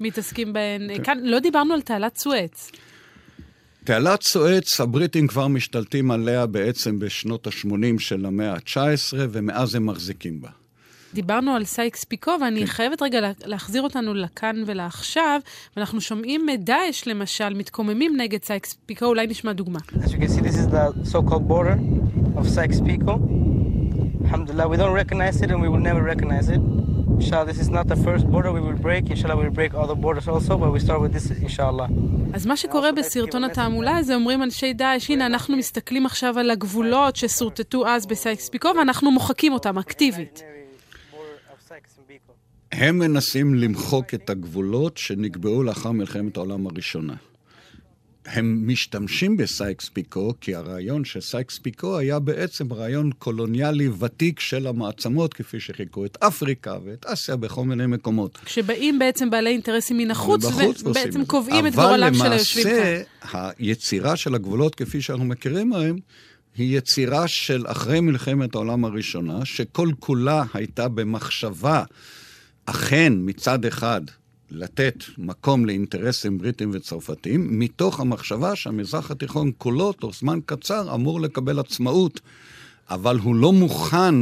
מתעסקים 0.00 0.52
בהן. 0.52 1.02
כאן 1.04 1.18
לא 1.22 1.38
דיברנו 1.38 1.74
על 1.74 1.80
תעלת 1.80 2.16
סואץ. 2.18 2.70
תעלת 3.84 4.22
סואץ, 4.22 4.80
הבריטים 4.80 5.26
כבר 5.26 5.48
משתלטים 5.48 6.10
עליה 6.10 6.46
בעצם 6.46 6.98
בשנות 6.98 7.46
ה-80 7.46 7.98
של 7.98 8.26
המאה 8.26 8.52
ה-19, 8.52 9.14
ומאז 9.30 9.74
הם 9.74 9.86
מחזיקים 9.86 10.40
בה. 10.40 10.48
דיברנו 11.14 11.54
על 11.54 11.64
סייקס 11.64 12.04
פיקו, 12.04 12.32
ואני 12.40 12.60
כן. 12.60 12.66
חייבת 12.66 13.02
רגע 13.02 13.20
להחזיר 13.44 13.82
אותנו 13.82 14.14
לכאן 14.14 14.62
ולעכשיו, 14.66 15.40
ואנחנו 15.76 16.00
שומעים 16.00 16.46
דאעש 16.58 17.06
למשל, 17.06 17.54
מתקוממים 17.54 18.16
נגד 18.16 18.44
סייקס 18.44 18.76
פיקו, 18.86 19.04
אולי 19.04 19.26
נשמע 19.26 19.52
דוגמה. 19.52 19.78
As 19.78 20.12
you 20.12 20.18
can 20.18 20.28
see, 20.28 20.40
this 20.40 20.56
is 20.56 20.68
the 20.76 21.10
so-called 21.12 21.48
border 21.48 21.76
of 22.36 22.44
Sykes-Picot. 22.56 23.20
Alhamdulillah, 24.24 24.68
we 24.72 24.76
don't 24.82 24.96
recognize 25.02 25.36
it 25.42 25.50
and 25.50 25.60
we 25.64 25.68
will 25.72 25.84
never 25.90 26.02
recognize 26.12 26.48
it. 26.56 26.60
Inshallah, 27.20 27.46
this 27.52 27.60
is 27.64 27.70
not 27.78 27.86
the 27.92 27.98
first 28.06 28.24
border 28.34 28.50
we 28.58 28.62
will 28.66 28.80
break. 28.88 29.02
Inshallah, 29.14 29.36
we 29.40 29.44
will 29.46 29.58
break 29.60 29.72
other 29.82 29.96
borders 30.04 30.26
also, 30.32 30.52
but 30.62 30.70
we 30.76 30.80
start 30.86 31.00
with 31.04 31.12
this, 31.12 31.26
inshallah. 31.42 31.88
אז 32.34 32.46
מה 32.46 32.56
שקורה 32.56 32.92
בסרטון 32.92 33.44
התעמולה 33.44 33.96
הזה, 33.96 34.14
אומרים 34.14 34.42
אנשי 34.42 34.72
דאעש, 34.72 35.10
הנה, 35.10 35.26
אנחנו 35.26 35.56
מסתכלים 35.56 36.06
עכשיו 36.06 36.38
על 36.38 36.50
הגבולות 36.50 37.16
ששורטטו 37.16 37.88
אז 37.88 38.06
בסייקס 38.06 38.48
פיקו, 38.48 38.68
ואנחנו 38.78 39.10
מוחקים 39.10 39.52
אותם 39.52 39.78
אקטיבית. 39.78 40.42
הם 42.72 42.98
מנסים 42.98 43.54
למחוק 43.54 44.14
את 44.14 44.30
הגבולות 44.30 44.96
שנקבעו 44.96 45.62
לאחר 45.62 45.92
מלחמת 45.92 46.36
העולם 46.36 46.66
הראשונה. 46.66 47.14
הם 48.26 48.62
משתמשים 48.66 49.36
בסייקס 49.36 49.88
פיקו, 49.88 50.34
כי 50.40 50.54
הרעיון 50.54 51.04
של 51.04 51.20
סייקס 51.20 51.58
פיקו 51.58 51.98
היה 51.98 52.18
בעצם 52.18 52.72
רעיון 52.72 53.10
קולוניאלי 53.18 53.88
ותיק 53.88 54.40
של 54.40 54.66
המעצמות, 54.66 55.34
כפי 55.34 55.60
שחילקו 55.60 56.04
את 56.04 56.18
אפריקה 56.20 56.76
ואת 56.84 57.06
אסיה 57.06 57.36
בכל 57.36 57.64
מיני 57.64 57.86
מקומות. 57.86 58.38
כשבאים 58.44 58.98
בעצם 58.98 59.30
בעלי 59.30 59.50
אינטרסים 59.50 59.98
מן 59.98 60.10
החוץ, 60.10 60.44
ובעצם 60.84 61.24
קובעים 61.24 61.66
את 61.66 61.74
גורלם 61.74 62.14
של 62.14 62.32
היושבים 62.32 62.64
כאן. 62.64 62.72
אבל 62.72 62.92
למעשה, 63.32 63.50
היצירה 63.58 64.16
של 64.16 64.34
הגבולות, 64.34 64.74
כפי 64.74 65.02
שאנחנו 65.02 65.24
מכירים 65.24 65.72
היום, 65.72 65.98
היא 66.56 66.78
יצירה 66.78 67.28
של 67.28 67.64
אחרי 67.66 68.00
מלחמת 68.00 68.54
העולם 68.54 68.84
הראשונה, 68.84 69.44
שכל 69.44 69.88
כולה 69.98 70.44
הייתה 70.54 70.88
במחשבה, 70.88 71.84
אכן, 72.70 73.12
מצד 73.16 73.64
אחד, 73.64 74.00
לתת 74.50 74.94
מקום 75.18 75.66
לאינטרסים 75.66 76.38
בריטים 76.38 76.70
וצרפתים, 76.74 77.58
מתוך 77.58 78.00
המחשבה 78.00 78.56
שהמזרח 78.56 79.10
התיכון 79.10 79.50
כולו, 79.58 79.92
תוך 79.92 80.14
זמן 80.16 80.38
קצר, 80.46 80.94
אמור 80.94 81.20
לקבל 81.20 81.58
עצמאות, 81.58 82.20
אבל 82.90 83.18
הוא 83.18 83.34
לא 83.34 83.52
מוכן 83.52 84.14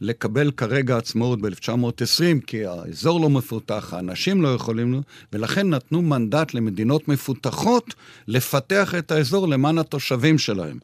לקבל 0.00 0.50
כרגע 0.50 0.96
עצמאות 0.96 1.40
ב-1920, 1.40 2.40
כי 2.46 2.66
האזור 2.66 3.20
לא 3.20 3.30
מפותח, 3.30 3.94
האנשים 3.94 4.42
לא 4.42 4.48
יכולים, 4.48 5.00
ולכן 5.32 5.68
נתנו 5.68 6.02
מנדט 6.02 6.54
למדינות 6.54 7.08
מפותחות 7.08 7.94
לפתח 8.28 8.94
את 8.98 9.10
האזור 9.10 9.48
למען 9.48 9.78
התושבים 9.78 10.38
שלהם. 10.38 10.78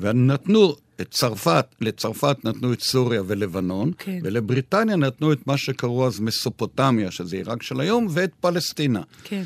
ונתנו 0.00 0.76
את 1.00 1.10
צרפת, 1.10 1.66
לצרפת 1.80 2.36
נתנו 2.44 2.72
את 2.72 2.80
סוריה 2.82 3.22
ולבנון, 3.26 3.92
כן. 3.98 4.18
ולבריטניה 4.22 4.96
נתנו 4.96 5.32
את 5.32 5.46
מה 5.46 5.56
שקראו 5.56 6.06
אז 6.06 6.20
מסופוטמיה, 6.20 7.10
שזה 7.10 7.36
עיראק 7.36 7.62
של 7.62 7.80
היום, 7.80 8.06
ואת 8.10 8.30
פלסטינה. 8.40 9.02
כן. 9.24 9.42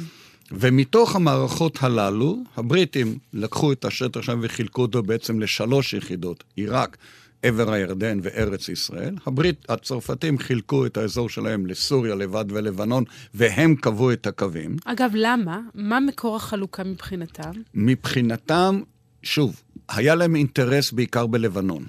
ומתוך 0.53 1.17
המערכות 1.17 1.79
הללו, 1.81 2.39
הבריטים 2.57 3.19
לקחו 3.33 3.73
את 3.73 3.85
השטח 3.85 4.23
שם 4.23 4.41
וחילקו 4.43 4.83
אותו 4.83 5.03
בעצם 5.03 5.41
לשלוש 5.41 5.93
יחידות, 5.93 6.45
עיראק, 6.57 6.97
עבר 7.43 7.73
הירדן 7.73 8.19
וארץ 8.23 8.69
ישראל. 8.69 9.15
הברית, 9.27 9.67
הצרפתים 9.69 10.39
חילקו 10.39 10.87
את 10.87 10.97
האזור 10.97 11.29
שלהם 11.29 11.67
לסוריה 11.67 12.15
לבד 12.15 12.45
ולבנון, 12.49 13.05
והם 13.35 13.75
קבעו 13.75 14.13
את 14.13 14.27
הקווים. 14.27 14.77
אגב, 14.85 15.11
למה? 15.15 15.61
מה 15.75 16.01
מקור 16.01 16.37
החלוקה 16.37 16.85
מבחינתם? 16.85 17.51
מבחינתם, 17.75 18.81
שוב, 19.23 19.63
היה 19.89 20.15
להם 20.15 20.37
אינטרס 20.37 20.93
בעיקר 20.93 21.27
בלבנון. 21.27 21.85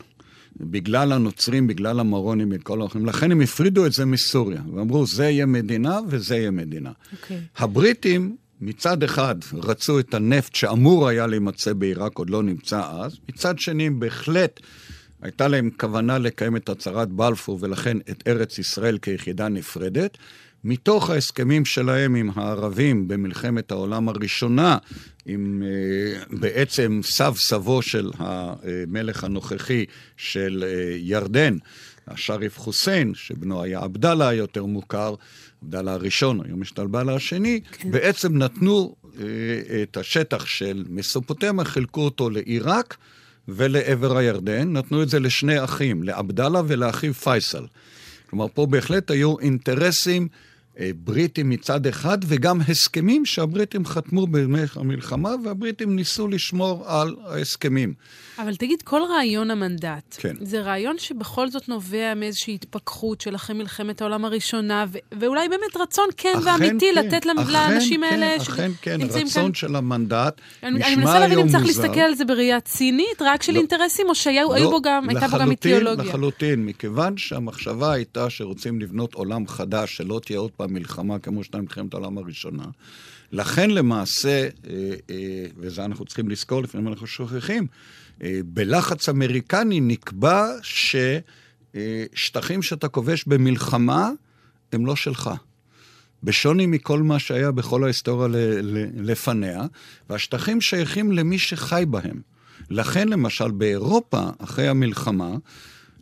בגלל 0.57 1.11
הנוצרים, 1.11 1.67
בגלל 1.67 1.99
המרונים, 1.99 2.49
מכל 2.49 2.81
האחרים. 2.81 3.05
לכן 3.05 3.31
הם 3.31 3.41
הפרידו 3.41 3.85
את 3.85 3.93
זה 3.93 4.05
מסוריה, 4.05 4.61
ואמרו, 4.73 5.05
זה 5.05 5.23
יהיה 5.23 5.45
מדינה 5.45 5.99
וזה 6.07 6.35
יהיה 6.35 6.51
מדינה. 6.51 6.89
Okay. 6.89 7.15
אוקיי. 7.21 7.41
הבריטים, 7.57 8.35
מצד 8.61 9.03
אחד, 9.03 9.35
רצו 9.53 9.99
את 9.99 10.13
הנפט 10.13 10.55
שאמור 10.55 11.07
היה 11.07 11.27
להימצא 11.27 11.73
בעיראק, 11.73 12.17
עוד 12.17 12.29
לא 12.29 12.43
נמצא 12.43 12.81
אז. 12.89 13.17
מצד 13.29 13.59
שני, 13.59 13.89
בהחלט 13.89 14.59
הייתה 15.23 15.47
להם 15.47 15.69
כוונה 15.79 16.17
לקיים 16.17 16.55
את 16.55 16.69
הצהרת 16.69 17.09
בלפור, 17.09 17.57
ולכן 17.61 17.97
את 17.97 18.23
ארץ 18.27 18.59
ישראל 18.59 18.97
כיחידה 18.97 19.49
נפרדת. 19.49 20.17
מתוך 20.63 21.09
ההסכמים 21.09 21.65
שלהם 21.65 22.15
עם 22.15 22.29
הערבים 22.35 23.07
במלחמת 23.07 23.71
העולם 23.71 24.09
הראשונה, 24.09 24.77
עם 25.25 25.63
uh, 25.63 26.35
בעצם 26.39 27.01
סב 27.03 27.33
סבו 27.37 27.81
של 27.81 28.11
המלך 28.17 29.23
הנוכחי 29.23 29.85
של 30.17 30.63
uh, 30.63 30.95
ירדן, 30.97 31.57
השריף 32.07 32.57
חוסיין, 32.57 33.13
שבנו 33.15 33.63
היה 33.63 33.79
עבדאללה 33.79 34.27
היותר 34.27 34.65
מוכר, 34.65 35.15
עבדאללה 35.63 35.93
הראשון, 35.93 36.39
היום 36.45 36.61
יש 36.61 36.71
את 36.71 36.79
עבדאללה 36.79 37.15
השני, 37.15 37.59
כן. 37.71 37.91
בעצם 37.91 38.37
נתנו 38.37 38.95
uh, 39.03 39.17
את 39.83 39.97
השטח 39.97 40.45
של 40.45 40.85
מסופוטמיה, 40.89 41.65
חילקו 41.65 42.01
אותו 42.01 42.29
לעיראק 42.29 42.97
ולעבר 43.47 44.17
הירדן, 44.17 44.73
נתנו 44.73 45.03
את 45.03 45.09
זה 45.09 45.19
לשני 45.19 45.63
אחים, 45.63 46.03
לעבדאללה 46.03 46.61
ולאחיו 46.67 47.13
פייסל. 47.13 47.65
כלומר, 48.29 48.45
פה 48.53 48.65
בהחלט 48.65 49.11
היו 49.11 49.39
אינטרסים 49.39 50.27
בריטים 50.95 51.49
מצד 51.49 51.87
אחד, 51.87 52.17
וגם 52.27 52.59
הסכמים 52.69 53.25
שהבריטים 53.25 53.85
חתמו 53.85 54.27
בימי 54.27 54.59
המלחמה, 54.75 55.29
והבריטים 55.43 55.95
ניסו 55.95 56.27
לשמור 56.27 56.83
על 56.87 57.15
ההסכמים. 57.25 57.93
אבל 58.39 58.55
תגיד, 58.55 58.81
כל 58.81 59.01
רעיון 59.09 59.51
המנדט, 59.51 60.15
כן. 60.19 60.33
זה 60.41 60.61
רעיון 60.61 60.95
שבכל 60.99 61.49
זאת 61.49 61.69
נובע 61.69 62.13
מאיזושהי 62.13 62.53
התפכחות 62.55 63.21
של 63.21 63.35
אחרי 63.35 63.55
מלחמת 63.55 64.01
העולם 64.01 64.25
הראשונה, 64.25 64.85
ו- 64.91 64.97
ואולי 65.19 65.49
באמת 65.49 65.77
רצון 65.81 66.05
כן 66.17 66.33
אכן 66.37 66.47
ואמיתי 66.47 66.91
כן, 66.95 67.05
לתת 67.05 67.25
למ- 67.25 67.39
אכן 67.39 67.51
לאנשים 67.51 68.01
כן, 68.01 68.13
האלה 68.13 68.37
אכן 68.37 68.71
כן, 68.81 68.97
שנמצאים 68.99 69.27
רצון 69.27 69.43
כאן. 69.43 69.53
של 69.53 69.75
המנדט 69.75 70.41
אני, 70.63 70.71
נשמע 70.79 70.87
אני 70.87 70.95
מנסה 70.95 71.19
להבין 71.19 71.31
אם 71.31 71.37
היום 71.37 71.49
צריך 71.49 71.63
מוזר. 71.63 71.81
להסתכל 71.81 71.99
על 71.99 72.15
זה 72.15 72.25
בראייה 72.25 72.59
צינית, 72.59 73.21
רק 73.21 73.43
של 73.43 73.53
לא. 73.53 73.57
אינטרסים, 73.59 74.09
או 74.09 74.15
שהייתה 74.15 74.59
לא, 74.59 74.69
בו 74.69 74.81
גם, 74.81 75.09
הייתה 75.09 75.27
בו 75.27 75.37
גם 75.39 75.51
אידיאולוגיה. 75.51 76.05
לחלוטין, 76.05 76.65
מכיוון 76.65 77.17
שהמחשבה 77.17 77.91
הייתה 77.91 78.29
שרוצים 78.29 78.79
לבנות 78.79 79.13
עולם 79.13 79.47
חדש, 79.47 79.97
שלא 79.97 80.19
תהיה 80.25 80.39
עוד 80.39 80.51
פעם 80.51 80.62
מלחמה 80.67 81.19
כמו 81.19 81.43
שהייתה 81.43 81.61
מלחמת 81.61 81.93
העולם 81.93 82.17
הראשונה. 82.17 82.63
לכן 83.31 83.69
למעשה, 83.69 84.29
אה, 84.29 84.49
אה, 85.09 85.45
וזה 85.57 85.85
אנחנו 85.85 86.05
צריכים 86.05 86.29
לזכור 86.29 86.63
לפעמים 86.63 86.87
אנחנו 86.87 87.07
שוכחים, 87.07 87.67
אה, 88.23 88.39
בלחץ 88.45 89.09
אמריקני 89.09 89.79
נקבע 89.79 90.47
ששטחים 91.73 92.61
שאתה 92.61 92.87
כובש 92.87 93.23
במלחמה 93.27 94.09
הם 94.71 94.85
לא 94.85 94.95
שלך. 94.95 95.29
בשוני 96.23 96.65
מכל 96.65 97.03
מה 97.03 97.19
שהיה 97.19 97.51
בכל 97.51 97.83
ההיסטוריה 97.83 98.29
לפניה, 98.95 99.61
והשטחים 100.09 100.61
שייכים 100.61 101.11
למי 101.11 101.39
שחי 101.39 101.83
בהם. 101.89 102.21
לכן, 102.69 103.07
למשל, 103.07 103.51
באירופה, 103.51 104.23
אחרי 104.37 104.67
המלחמה, 104.67 105.35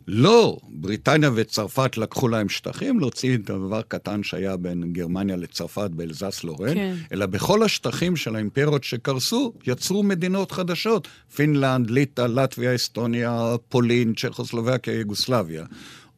לא 0.08 0.58
בריטניה 0.68 1.30
וצרפת 1.34 1.96
לקחו 1.96 2.28
להם 2.28 2.48
שטחים, 2.48 3.00
להוציא 3.00 3.34
את 3.34 3.50
הדבר 3.50 3.82
קטן 3.88 4.22
שהיה 4.22 4.56
בין 4.56 4.92
גרמניה 4.92 5.36
לצרפת 5.36 5.90
באלזס 5.90 6.44
לורן, 6.44 6.74
כן. 6.74 6.94
אלא 7.12 7.26
בכל 7.26 7.62
השטחים 7.62 8.16
של 8.16 8.36
האימפריות 8.36 8.84
שקרסו, 8.84 9.52
יצרו 9.66 10.02
מדינות 10.02 10.52
חדשות. 10.52 11.08
פינלנד, 11.34 11.90
ליטא, 11.90 12.22
לטביה, 12.22 12.74
אסטוניה, 12.74 13.54
פולין, 13.68 14.14
צ'כוסלובקיה, 14.14 14.94
יוגוסלביה. 14.94 15.64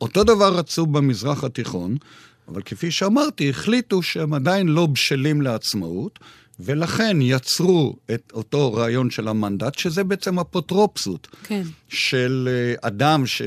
אותו 0.01 0.25
דבר 0.25 0.59
רצו 0.59 0.87
במזרח 0.87 1.45
התיכון, 1.45 1.97
אבל 2.49 2.63
כפי 2.63 2.91
שאמרתי, 2.91 3.51
החליטו 3.51 4.03
שהם 4.03 4.35
עדיין 4.35 4.69
לא 4.69 4.87
בשלים 4.87 5.43
לעצמאות, 5.43 6.19
ולכן 6.61 7.17
יצרו 7.21 7.97
את 8.15 8.33
אותו 8.35 8.75
רעיון 8.75 9.11
של 9.11 9.29
המנדט, 9.29 9.79
שזה 9.79 10.05
בעצם 10.05 10.39
אפוטרופסות. 10.39 11.29
כן. 11.43 11.63
של 11.89 12.49
אה, 12.51 12.89
אדם, 12.89 13.27
ש... 13.27 13.43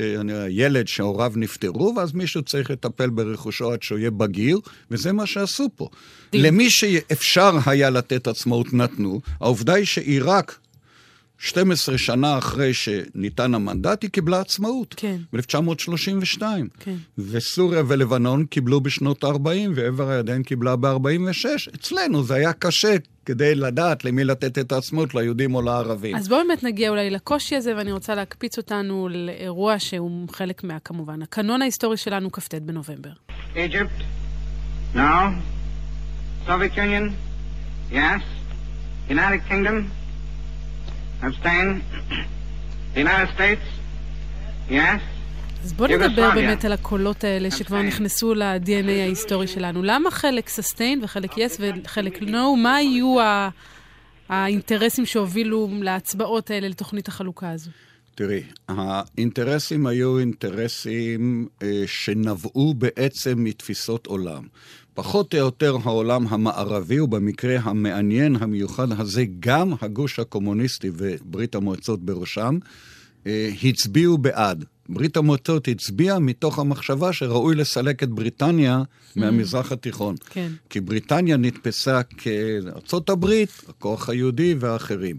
ילד 0.48 0.88
שהוריו 0.88 1.32
נפטרו, 1.36 1.94
ואז 1.96 2.12
מישהו 2.12 2.42
צריך 2.42 2.70
לטפל 2.70 3.10
ברכושו 3.10 3.72
עד 3.72 3.82
שהוא 3.82 3.98
יהיה 3.98 4.10
בגיר, 4.10 4.58
וזה 4.90 5.12
מה 5.12 5.26
שעשו 5.26 5.68
פה. 5.76 5.88
דין. 6.32 6.42
למי 6.42 6.70
שאפשר 6.70 7.58
היה 7.66 7.90
לתת 7.90 8.26
עצמאות 8.26 8.72
נתנו, 8.72 9.20
העובדה 9.40 9.74
היא 9.74 9.84
שעיראק, 9.84 10.58
12 11.38 11.98
שנה 11.98 12.38
אחרי 12.38 12.74
שניתן 12.74 13.54
המנדט, 13.54 14.02
היא 14.02 14.10
קיבלה 14.10 14.40
עצמאות. 14.40 14.94
כן. 14.96 15.16
ב-1932. 15.32 16.42
כן. 16.80 16.94
וסוריה 17.18 17.82
ולבנון 17.88 18.46
קיבלו 18.46 18.80
בשנות 18.80 19.24
ה-40, 19.24 19.48
ועבר 19.74 20.10
הירדן 20.10 20.42
קיבלה 20.42 20.76
ב-46. 20.76 21.74
אצלנו 21.74 22.24
זה 22.24 22.34
היה 22.34 22.52
קשה 22.52 22.96
כדי 23.26 23.54
לדעת 23.54 24.04
למי 24.04 24.24
לתת 24.24 24.58
את 24.58 24.72
העצמאות, 24.72 25.14
ליהודים 25.14 25.54
או 25.54 25.62
לערבים. 25.62 26.16
אז 26.16 26.28
בואו 26.28 26.40
באמת 26.46 26.62
נגיע 26.62 26.90
אולי 26.90 27.10
לקושי 27.10 27.56
הזה, 27.56 27.76
ואני 27.76 27.92
רוצה 27.92 28.14
להקפיץ 28.14 28.56
אותנו 28.56 29.08
לאירוע 29.10 29.78
שהוא 29.78 30.28
חלק 30.32 30.64
מה, 30.64 30.78
כמובן, 30.84 31.22
הקנון 31.22 31.62
ההיסטורי 31.62 31.96
שלנו, 31.96 32.32
כ"ט 32.32 32.54
בנובמבר. 32.54 33.10
Egypt? 33.54 34.02
No. 34.94 34.98
Soviet 36.46 36.76
Union? 36.76 37.12
Yes. 37.92 38.22
United 39.10 39.40
Kingdom? 39.48 39.84
Abstain. 41.22 41.80
the 42.94 43.00
United 43.00 43.28
States? 43.36 43.64
Yes. 44.70 45.00
אז 45.64 45.72
בואו 45.72 45.88
נדבר. 45.98 46.30
באמת 46.34 46.64
על 46.64 46.72
הקולות 46.72 47.24
האלה 47.24 47.50
שכבר. 47.50 47.82
נכנסו 47.82 48.34
ל-DNA 48.34 48.90
ההיסטורי 48.90 49.46
שלנו. 49.46 49.82
למה 49.82 50.10
חלק 50.10 50.48
ססטיין 50.48 51.00
וחלק 51.04 51.32
yes 51.32 51.60
וחלק 51.84 52.22
no? 52.22 52.36
מה 52.56 52.76
היו 52.76 53.20
ה- 53.20 53.48
האינטרסים 54.28 55.06
שהובילו 55.06 55.68
להצבעות 55.80 56.50
האלה 56.50 56.68
לתוכנית 56.68 57.08
החלוקה 57.08 57.50
הזו? 57.50 57.70
תראי, 58.14 58.42
האינטרסים 58.68 59.86
היו 59.86 60.18
אינטרסים 60.18 61.48
אה, 61.62 61.82
שנבעו 61.86 62.74
בעצם 62.74 63.44
מתפיסות 63.44 64.06
עולם. 64.06 64.42
פחות 64.98 65.34
או 65.34 65.38
יותר 65.38 65.76
העולם 65.84 66.26
המערבי, 66.28 67.00
ובמקרה 67.00 67.58
המעניין 67.62 68.36
המיוחד 68.36 69.00
הזה, 69.00 69.24
גם 69.40 69.72
הגוש 69.80 70.18
הקומוניסטי 70.18 70.90
וברית 70.96 71.54
המועצות 71.54 72.02
בראשם, 72.02 72.58
אה, 73.26 73.50
הצביעו 73.64 74.18
בעד. 74.18 74.64
ברית 74.88 75.16
המועצות 75.16 75.68
הצביעה 75.68 76.18
מתוך 76.18 76.58
המחשבה 76.58 77.12
שראוי 77.12 77.54
לסלק 77.54 78.02
את 78.02 78.08
בריטניה 78.08 78.82
מהמזרח 79.16 79.72
התיכון. 79.72 80.14
כן. 80.30 80.52
כי 80.70 80.80
בריטניה 80.80 81.36
נתפסה 81.36 82.02
כארצות 82.02 83.10
הברית, 83.10 83.50
הכוח 83.68 84.08
היהודי 84.08 84.54
ואחרים. 84.60 85.16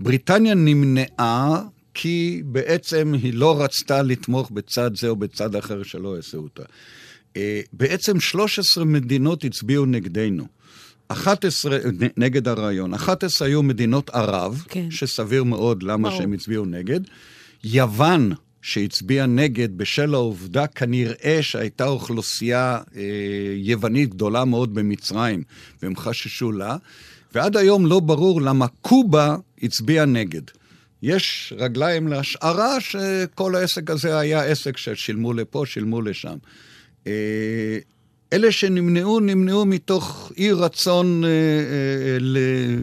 בריטניה 0.00 0.54
נמנעה 0.54 1.62
כי 1.94 2.42
בעצם 2.44 3.14
היא 3.22 3.34
לא 3.34 3.62
רצתה 3.62 4.02
לתמוך 4.02 4.50
בצד 4.50 4.90
זה 4.96 5.08
או 5.08 5.16
בצד 5.16 5.56
אחר 5.56 5.82
שלא 5.82 6.16
יעשו 6.16 6.38
אותה. 6.38 6.62
אה, 7.36 7.60
בעצם 7.72 8.20
13 8.20 8.84
מדינות 8.84 9.44
הצביעו 9.44 9.86
נגדנו. 9.86 10.46
11, 11.08 11.78
נ- 11.78 12.22
נגד 12.24 12.48
הרעיון. 12.48 12.94
11 12.94 13.48
היו 13.48 13.62
מדינות 13.62 14.10
ערב, 14.10 14.64
כן. 14.68 14.90
שסביר 14.90 15.44
מאוד 15.44 15.82
למה 15.82 16.08
ברור. 16.08 16.20
שהם 16.20 16.32
הצביעו 16.32 16.64
נגד. 16.64 17.00
יוון, 17.64 18.32
שהצביעה 18.62 19.26
נגד 19.26 19.78
בשל 19.78 20.14
העובדה 20.14 20.66
כנראה 20.66 21.38
שהייתה 21.40 21.86
אוכלוסייה 21.86 22.78
אה, 22.96 23.02
יוונית 23.56 24.10
גדולה 24.10 24.44
מאוד 24.44 24.74
במצרים, 24.74 25.42
והם 25.82 25.96
חששו 25.96 26.52
לה, 26.52 26.76
ועד 27.34 27.56
היום 27.56 27.86
לא 27.86 28.00
ברור 28.00 28.42
למה 28.42 28.66
קובה 28.66 29.36
הצביעה 29.62 30.04
נגד. 30.04 30.42
יש 31.02 31.52
רגליים 31.56 32.08
להשערה 32.08 32.80
שכל 32.80 33.54
העסק 33.54 33.90
הזה 33.90 34.18
היה 34.18 34.44
עסק 34.44 34.76
ששילמו 34.76 35.32
לפה, 35.32 35.62
שילמו 35.66 36.02
לשם. 36.02 36.36
אה, 37.06 37.78
אלה 38.32 38.52
שנמנעו, 38.52 39.20
נמנעו 39.20 39.66
מתוך 39.66 40.32
אי 40.36 40.52
רצון 40.52 41.24
אה, 41.24 41.28
אה, 41.28 42.16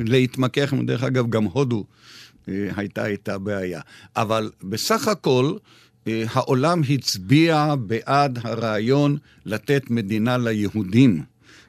להתמקח, 0.06 0.74
דרך 0.86 1.04
אגב, 1.04 1.30
גם 1.30 1.44
הודו 1.44 1.86
הייתה 2.48 3.06
איתה 3.06 3.38
בעיה. 3.38 3.82
אבל 4.16 4.52
בסך 4.64 5.08
הכל, 5.08 5.54
העולם 6.08 6.82
הצביע 6.90 7.76
בעד 7.76 8.40
הרעיון 8.44 9.18
לתת 9.46 9.90
מדינה 9.90 10.38
ליהודים, 10.38 11.24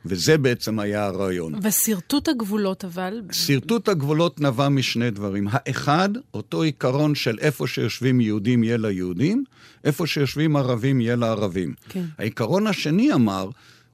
וזה 0.05 0.39
בעצם 0.39 0.79
היה 0.79 1.05
הרעיון. 1.05 1.55
ושרטוט 1.63 2.29
הגבולות 2.29 2.85
אבל, 2.85 3.21
שרטוט 3.33 3.89
הגבולות 3.89 4.41
נבע 4.41 4.69
משני 4.69 5.11
דברים. 5.11 5.49
האחד, 5.51 6.09
אותו 6.35 6.63
עיקרון 6.63 7.15
של 7.15 7.39
איפה 7.41 7.67
שיושבים 7.67 8.21
יהודים 8.21 8.65
יהיה 8.65 8.77
ליהודים, 8.77 9.45
איפה 9.85 10.07
שיושבים 10.07 10.57
ערבים 10.57 11.01
יהיה 11.01 11.17
לערבים. 11.17 11.75
כן. 11.89 12.05
העיקרון 12.19 12.67
השני 12.67 13.13
אמר, 13.13 13.49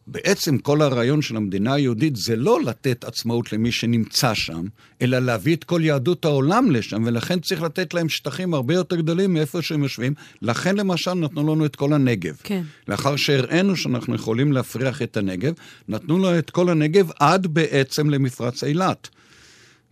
בעצם 0.06 0.58
כל 0.58 0.82
הרעיון 0.82 1.22
של 1.22 1.36
המדינה 1.36 1.74
היהודית 1.74 2.16
זה 2.16 2.36
לא 2.36 2.62
לתת 2.62 3.04
עצמאות 3.04 3.52
למי 3.52 3.72
שנמצא 3.72 4.34
שם, 4.34 4.64
אלא 5.02 5.18
להביא 5.18 5.56
את 5.56 5.64
כל 5.64 5.80
יהדות 5.84 6.24
העולם 6.24 6.70
לשם, 6.70 7.02
ולכן 7.06 7.40
צריך 7.40 7.62
לתת 7.62 7.94
להם 7.94 8.08
שטחים 8.08 8.54
הרבה 8.54 8.74
יותר 8.74 8.96
גדולים 8.96 9.34
מאיפה 9.34 9.62
שהם 9.62 9.82
יושבים. 9.82 10.14
לכן 10.42 10.76
למשל 10.76 11.14
נתנו 11.14 11.54
לנו 11.54 11.66
את 11.66 11.76
כל 11.76 11.92
הנגב. 11.92 12.36
כן. 12.42 12.62
לאחר 12.88 13.16
שהראינו 13.16 13.76
שאנחנו 13.76 14.14
יכולים 14.14 14.52
להפריח 14.52 15.02
את 15.02 15.16
הנגב, 15.16 15.52
נתנו 15.88 16.18
לו 16.18 16.38
את 16.38 16.50
כל 16.50 16.68
הנגב 16.68 17.10
עד 17.20 17.46
בעצם 17.46 18.10
למפרץ 18.10 18.64
אילת. 18.64 19.08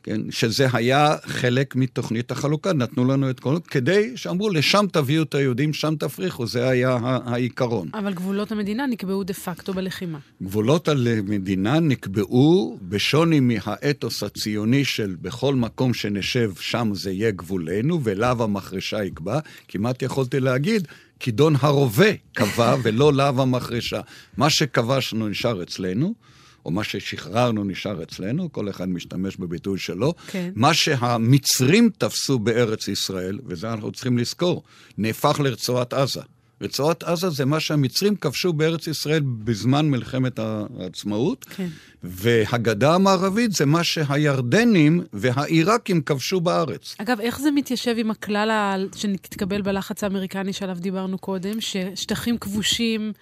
כן, 0.02 0.20
שזה 0.30 0.66
היה 0.72 1.16
חלק 1.26 1.76
מתוכנית 1.76 2.30
החלוקה, 2.30 2.72
נתנו 2.72 3.04
לנו 3.04 3.30
את 3.30 3.40
כל... 3.40 3.56
כדי 3.70 4.12
שאמרו, 4.16 4.50
לשם 4.50 4.84
תביאו 4.92 5.22
את 5.22 5.34
היהודים, 5.34 5.72
שם 5.72 5.94
תפריחו, 5.98 6.46
זה 6.46 6.68
היה 6.68 6.98
העיקרון. 7.02 7.88
אבל 7.94 8.14
גבולות 8.14 8.52
המדינה 8.52 8.86
נקבעו 8.86 9.24
דה 9.24 9.34
פקטו 9.34 9.74
בלחימה. 9.74 10.18
גבולות 10.42 10.88
המדינה 10.88 11.80
נקבעו 11.80 12.78
בשוני 12.82 13.40
מהאתוס 13.40 14.22
הציוני 14.22 14.84
של 14.84 15.16
בכל 15.22 15.54
מקום 15.54 15.94
שנשב, 15.94 16.52
שם 16.60 16.90
זה 16.94 17.10
יהיה 17.10 17.30
גבולנו, 17.30 18.00
ולאו 18.04 18.42
המחרשה 18.42 19.04
יקבע. 19.04 19.38
כמעט 19.68 20.02
יכולתי 20.02 20.40
להגיד, 20.40 20.88
כידון 21.20 21.54
הרובה 21.60 22.10
קבע 22.32 22.76
ולא 22.82 23.12
לאו 23.12 23.42
המחרשה. 23.42 24.00
מה 24.36 24.50
שכבשנו 24.50 25.28
נשאר 25.28 25.62
אצלנו. 25.62 26.29
או 26.66 26.70
מה 26.70 26.84
ששחררנו 26.84 27.64
נשאר 27.64 28.02
אצלנו, 28.02 28.52
כל 28.52 28.70
אחד 28.70 28.88
משתמש 28.88 29.36
בביטוי 29.36 29.78
שלו. 29.78 30.14
כן. 30.26 30.50
מה 30.54 30.74
שהמצרים 30.74 31.90
תפסו 31.98 32.38
בארץ 32.38 32.88
ישראל, 32.88 33.38
וזה 33.46 33.72
אנחנו 33.72 33.92
צריכים 33.92 34.18
לזכור, 34.18 34.62
נהפך 34.98 35.40
לרצועת 35.40 35.92
עזה. 35.92 36.20
רצועת 36.62 37.02
עזה 37.02 37.30
זה 37.30 37.44
מה 37.44 37.60
שהמצרים 37.60 38.16
כבשו 38.16 38.52
בארץ 38.52 38.86
ישראל 38.86 39.20
בזמן 39.24 39.88
מלחמת 39.90 40.38
העצמאות, 40.38 41.44
כן. 41.44 41.68
והגדה 42.02 42.94
המערבית 42.94 43.52
זה 43.52 43.66
מה 43.66 43.84
שהירדנים 43.84 45.02
והעיראקים 45.12 46.00
כבשו 46.02 46.40
בארץ. 46.40 46.94
אגב, 46.98 47.20
איך 47.20 47.40
זה 47.40 47.50
מתיישב 47.50 47.94
עם 47.98 48.10
הכלל 48.10 48.50
ה- 48.50 48.76
שנתקבל 48.96 49.62
בלחץ 49.62 50.04
האמריקני 50.04 50.52
שעליו 50.52 50.76
דיברנו 50.80 51.18
קודם, 51.18 51.60
ששטחים 51.60 52.38
כבושים 52.38 53.12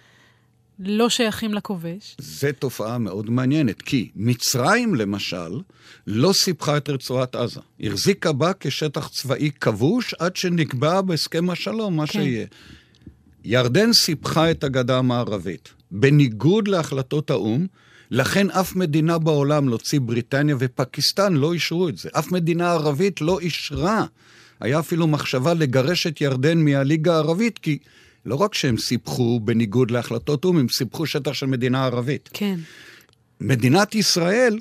לא 0.79 1.09
שייכים 1.09 1.55
לכובש? 1.55 2.17
זו 2.19 2.49
תופעה 2.59 2.99
מאוד 2.99 3.31
מעניינת, 3.31 3.83
כי 3.83 4.09
מצרים, 4.17 4.95
למשל, 4.95 5.61
לא 6.07 6.33
סיפחה 6.33 6.77
את 6.77 6.89
רצועת 6.89 7.35
עזה. 7.35 7.61
החזיקה 7.81 8.33
בה 8.33 8.53
כשטח 8.61 9.09
צבאי 9.09 9.51
כבוש 9.61 10.15
עד 10.19 10.37
שנקבע 10.37 11.01
בהסכם 11.01 11.51
השלום, 11.51 11.97
מה 11.97 12.07
כן. 12.07 12.13
שיהיה. 12.13 12.47
ירדן 13.45 13.93
סיפחה 13.93 14.51
את 14.51 14.65
הגדה 14.65 14.99
המערבית, 14.99 15.69
בניגוד 15.91 16.69
להחלטות 16.69 17.31
האו"ם, 17.31 17.67
לכן 18.11 18.51
אף 18.51 18.77
מדינה 18.77 19.19
בעולם, 19.19 19.69
להוציא 19.69 20.01
בריטניה 20.01 20.57
ופקיסטן, 20.59 21.33
לא 21.33 21.53
אישרו 21.53 21.89
את 21.89 21.99
זה. 21.99 22.09
אף 22.19 22.33
מדינה 22.33 22.73
ערבית 22.73 23.21
לא 23.21 23.41
אישרה. 23.41 24.07
היה 24.61 24.79
אפילו 24.79 25.07
מחשבה 25.07 25.55
לגרש 25.55 26.07
את 26.07 26.21
ירדן 26.21 26.59
מהליגה 26.59 27.15
הערבית, 27.15 27.59
כי 27.59 27.79
לא 28.27 28.35
רק 28.35 28.55
שהם 28.55 28.79
סיפחו 28.79 29.41
בניגוד 29.41 29.91
להחלטות 29.91 30.45
או"ם, 30.45 30.59
הם 30.59 30.69
סיפחו 30.69 31.07
שטח 31.07 31.33
של 31.33 31.47
מדינה 31.47 31.85
ערבית. 31.85 32.31
כן. 32.33 32.59
מדינת 33.41 33.95
ישראל 33.95 34.59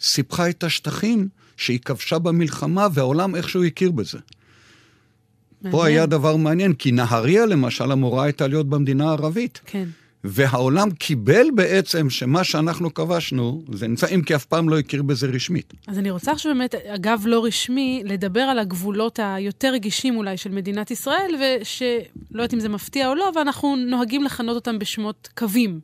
סיפחה 0.00 0.50
את 0.50 0.64
השטחים 0.64 1.28
שהיא 1.56 1.78
כבשה 1.78 2.18
במלחמה, 2.18 2.88
והעולם 2.94 3.36
איכשהו 3.36 3.64
הכיר 3.64 3.90
בזה. 3.90 4.18
פה 4.18 5.68
מעניין. 5.68 5.86
היה 5.86 6.06
דבר 6.06 6.36
מעניין, 6.36 6.72
כי 6.72 6.92
נהריה 6.92 7.46
למשל 7.46 7.92
אמורה 7.92 8.24
הייתה 8.24 8.46
להיות 8.46 8.68
במדינה 8.68 9.08
הערבית. 9.08 9.60
כן. 9.66 9.88
והעולם 10.24 10.90
קיבל 10.90 11.46
בעצם 11.54 12.10
שמה 12.10 12.44
שאנחנו 12.44 12.94
כבשנו, 12.94 13.62
זה 13.72 13.88
נמצא, 13.88 14.06
אם 14.14 14.22
כי 14.22 14.34
אף 14.34 14.44
פעם 14.44 14.68
לא 14.68 14.78
הכיר 14.78 15.02
בזה 15.02 15.26
רשמית. 15.26 15.72
אז 15.86 15.98
אני 15.98 16.10
רוצה 16.10 16.32
עכשיו 16.32 16.52
באמת, 16.54 16.74
אגב 16.74 17.22
לא 17.26 17.44
רשמי, 17.44 18.02
לדבר 18.04 18.40
על 18.40 18.58
הגבולות 18.58 19.18
היותר 19.22 19.72
רגישים 19.72 20.16
אולי 20.16 20.36
של 20.36 20.50
מדינת 20.50 20.90
ישראל, 20.90 21.34
ושלא 21.40 21.88
יודעת 22.30 22.54
אם 22.54 22.60
זה 22.60 22.68
מפתיע 22.68 23.08
או 23.08 23.14
לא, 23.14 23.32
ואנחנו 23.34 23.76
נוהגים 23.76 24.24
לכנות 24.24 24.54
אותם 24.54 24.78
בשמות 24.78 25.28
קווים. 25.38 25.80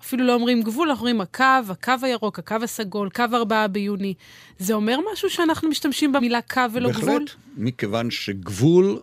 אפילו 0.00 0.24
לא 0.24 0.34
אומרים 0.34 0.62
גבול, 0.62 0.88
אנחנו 0.88 1.06
אומרים 1.06 1.20
הקו, 1.20 1.44
הקו 1.68 1.92
הירוק, 2.02 2.38
הקו 2.38 2.56
הסגול, 2.62 3.10
קו 3.10 3.22
ארבעה 3.32 3.68
ביוני. 3.68 4.14
זה 4.58 4.74
אומר 4.74 4.98
משהו 5.12 5.30
שאנחנו 5.30 5.68
משתמשים 5.68 6.12
במילה 6.12 6.40
קו 6.42 6.60
ולא 6.72 6.88
בהחלט, 6.88 7.04
גבול? 7.04 7.24
מכיוון 7.56 8.10
שגבול, 8.10 8.98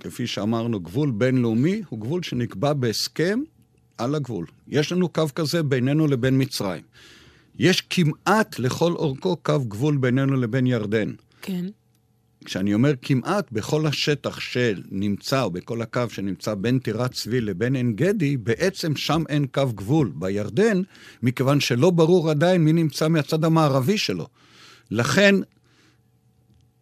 כפי 0.00 0.26
שאמרנו, 0.26 0.80
גבול 0.80 1.10
בינלאומי, 1.10 1.82
הוא 1.88 2.00
גבול 2.00 2.22
שנקבע 2.22 2.72
בהסכם 2.72 3.40
על 3.98 4.14
הגבול. 4.14 4.46
יש 4.68 4.92
לנו 4.92 5.08
קו 5.08 5.24
כזה 5.34 5.62
בינינו 5.62 6.06
לבין 6.06 6.42
מצרים. 6.42 6.82
יש 7.58 7.80
כמעט 7.80 8.58
לכל 8.58 8.92
אורכו 8.92 9.36
קו 9.36 9.64
גבול 9.68 9.96
בינינו 9.96 10.36
לבין 10.36 10.66
ירדן. 10.66 11.12
כן. 11.42 11.66
כשאני 12.44 12.74
אומר 12.74 12.92
כמעט, 13.02 13.52
בכל 13.52 13.86
השטח 13.86 14.40
שנמצא, 14.40 15.42
או 15.42 15.50
בכל 15.50 15.82
הקו 15.82 16.02
שנמצא 16.10 16.54
בין 16.54 16.78
טירת 16.78 17.12
צבי 17.12 17.40
לבין 17.40 17.76
עין 17.76 17.92
גדי, 17.96 18.36
בעצם 18.36 18.96
שם 18.96 19.22
אין 19.28 19.46
קו 19.46 19.66
גבול 19.74 20.12
בירדן, 20.14 20.82
מכיוון 21.22 21.60
שלא 21.60 21.90
ברור 21.90 22.30
עדיין 22.30 22.64
מי 22.64 22.72
נמצא 22.72 23.08
מהצד 23.08 23.44
המערבי 23.44 23.98
שלו. 23.98 24.26
לכן, 24.90 25.34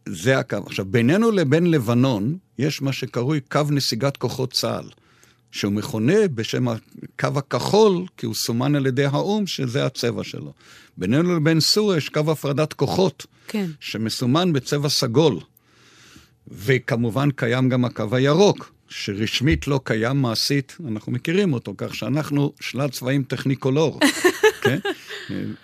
זה 0.09 0.39
הקו. 0.39 0.57
עכשיו, 0.67 0.85
בינינו 0.85 1.31
לבין 1.31 1.71
לבנון, 1.71 2.39
יש 2.59 2.83
מה 2.83 2.93
שקרוי 2.93 3.41
קו 3.41 3.61
נסיגת 3.71 4.17
כוחות 4.17 4.53
צה"ל, 4.53 4.89
שהוא 5.53 5.73
מכונה 5.73 6.29
בשם 6.35 6.69
הקו 6.69 7.29
הכחול, 7.37 8.07
כי 8.17 8.27
הוא 8.27 8.35
סומן 8.35 8.75
על 8.75 8.87
ידי 8.87 9.05
האו"ם, 9.05 9.47
שזה 9.47 9.87
הצבע 9.87 10.25
שלו. 10.25 10.53
בינינו 10.97 11.37
לבין 11.37 11.61
סוריה 11.61 11.99
יש 11.99 12.09
קו 12.09 12.33
הפרדת 12.33 12.73
כוחות. 12.73 13.27
כן. 13.49 13.67
שמסומן 13.81 14.53
בצבע 14.53 14.89
סגול. 14.89 15.39
וכמובן 16.49 17.31
קיים 17.31 17.69
גם 17.69 17.85
הקו 17.85 18.05
הירוק, 18.13 18.73
שרשמית 18.89 19.67
לא 19.67 19.81
קיים 19.85 20.23
מעשית, 20.23 20.77
אנחנו 20.89 21.13
מכירים 21.13 21.53
אותו, 21.53 21.75
כך 21.77 21.95
שאנחנו 21.95 22.53
שלל 22.61 22.89
צבעים 22.89 23.23
טכניקולור. 23.23 24.01
כן? 24.67 24.79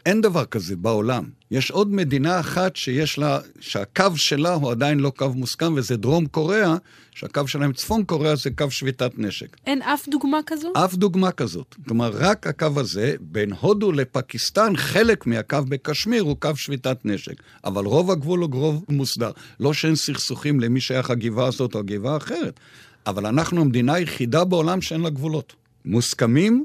אין 0.07 0.21
דבר 0.21 0.45
כזה 0.45 0.77
בעולם. 0.77 1.25
יש 1.51 1.71
עוד 1.71 1.93
מדינה 1.95 2.41
אחת 2.41 2.77
שיש 2.77 3.19
לה, 3.19 3.41
שהקו 3.61 4.17
שלה 4.17 4.55
הוא 4.55 4.71
עדיין 4.71 5.01
לא 5.01 5.13
קו 5.17 5.29
מוסכם, 5.35 5.75
וזה 5.77 5.97
דרום 5.97 6.27
קוריאה, 6.27 6.77
שהקו 7.11 7.49
שלהם 7.49 7.73
צפון 7.73 8.05
קוריאה 8.05 8.37
זה 8.37 8.51
קו 8.51 8.71
שביתת 8.71 9.13
נשק. 9.19 9.57
אין 9.67 9.83
אף 9.83 10.09
דוגמה 10.09 10.39
כזו? 10.47 10.73
אף 10.77 10.95
דוגמה 10.95 11.31
כזאת. 11.31 11.75
כלומר, 11.89 12.11
רק 12.15 12.47
הקו 12.47 12.67
הזה, 12.77 13.15
בין 13.21 13.53
הודו 13.53 13.93
לפקיסטן, 13.93 14.77
חלק 14.77 15.27
מהקו 15.27 15.59
בקשמיר 15.69 16.23
הוא 16.23 16.37
קו 16.41 16.57
שביתת 16.57 16.99
נשק. 17.05 17.43
אבל 17.65 17.85
רוב 17.85 18.11
הגבול 18.11 18.41
הוא 18.41 18.51
רוב 18.53 18.85
מוסדר. 18.89 19.31
לא 19.61 19.73
שאין 19.73 19.97
סכסוכים 19.97 20.61
למי 20.61 20.81
שייך 20.81 21.11
הגבעה 21.11 21.47
הזאת 21.47 21.75
או 21.75 21.81
הגבעה 21.81 22.15
האחרת, 22.15 22.61
אבל 23.07 23.27
אנחנו 23.27 23.61
המדינה 23.61 23.95
היחידה 23.95 24.45
בעולם 24.45 24.81
שאין 24.81 25.01
לה 25.01 25.11
גבולות. 25.11 25.55
מוסכמים 25.85 26.65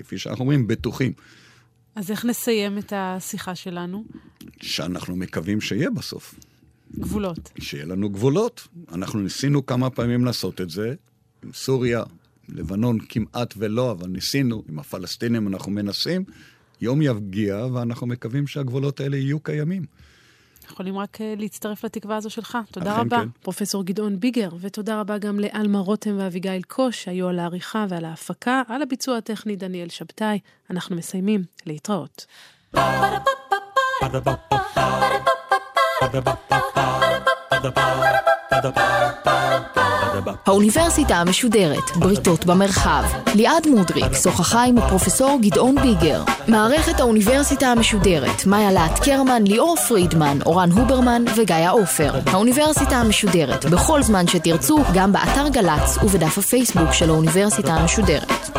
וכפי 0.00 0.18
שאנחנו 0.18 0.42
אומרים, 0.42 0.66
בטוחים. 0.66 1.12
אז 1.94 2.10
איך 2.10 2.24
נסיים 2.24 2.78
את 2.78 2.92
השיחה 2.96 3.54
שלנו? 3.54 4.04
שאנחנו 4.60 5.16
מקווים 5.16 5.60
שיהיה 5.60 5.90
בסוף. 5.90 6.34
גבולות. 6.98 7.50
שיהיה 7.58 7.84
לנו 7.84 8.10
גבולות. 8.10 8.68
אנחנו 8.92 9.20
ניסינו 9.20 9.66
כמה 9.66 9.90
פעמים 9.90 10.24
לעשות 10.24 10.60
את 10.60 10.70
זה, 10.70 10.94
עם 11.44 11.52
סוריה, 11.52 12.02
לבנון 12.48 12.98
כמעט 13.08 13.54
ולא, 13.56 13.90
אבל 13.90 14.08
ניסינו, 14.08 14.62
עם 14.68 14.78
הפלסטינים 14.78 15.48
אנחנו 15.48 15.72
מנסים. 15.72 16.24
יום 16.80 17.02
יגיע, 17.02 17.66
ואנחנו 17.72 18.06
מקווים 18.06 18.46
שהגבולות 18.46 19.00
האלה 19.00 19.16
יהיו 19.16 19.40
קיימים. 19.40 19.84
יכולים 20.72 20.98
רק 20.98 21.20
אה, 21.20 21.34
להצטרף 21.38 21.84
לתקווה 21.84 22.16
הזו 22.16 22.30
שלך. 22.30 22.58
תודה 22.70 22.96
רבה, 22.96 23.18
כן. 23.18 23.28
פרופסור 23.42 23.84
גדעון 23.84 24.20
ביגר, 24.20 24.50
ותודה 24.60 25.00
רבה 25.00 25.18
גם 25.18 25.40
לאלמה 25.40 25.78
רותם 25.78 26.16
ואביגיל 26.18 26.62
קוש, 26.62 27.04
שהיו 27.04 27.28
על 27.28 27.38
העריכה 27.38 27.86
ועל 27.88 28.04
ההפקה, 28.04 28.62
על 28.68 28.82
הביצוע 28.82 29.16
הטכני 29.16 29.56
דניאל 29.56 29.88
שבתאי. 29.88 30.38
אנחנו 30.70 30.96
מסיימים. 30.96 31.44
להתראות. 31.66 32.26
האוניברסיטה 40.46 41.16
המשודרת, 41.16 41.96
בריתות 41.96 42.46
במרחב. 42.46 43.04
ליעד 43.34 43.66
מודריק 43.66 44.14
שוחחה 44.22 44.62
עם 44.64 44.78
הפרופסור 44.78 45.38
גדעון 45.42 45.74
ביגר. 45.82 46.22
מערכת 46.48 47.00
האוניברסיטה 47.00 47.66
המשודרת, 47.66 48.46
מאיה 48.46 48.72
להט 48.72 48.98
קרמן, 49.04 49.44
ליאור 49.46 49.76
פרידמן, 49.76 50.38
אורן 50.46 50.70
הוברמן 50.70 51.24
וגיא 51.36 51.70
עופר. 51.70 52.12
האוניברסיטה 52.26 52.96
המשודרת, 52.96 53.64
בכל 53.64 54.02
זמן 54.02 54.26
שתרצו, 54.26 54.78
גם 54.94 55.12
באתר 55.12 55.48
גל"צ 55.48 55.96
ובדף 56.02 56.38
הפייסבוק 56.38 56.92
של 56.92 57.10
האוניברסיטה 57.10 57.74
המשודרת. 57.74 58.50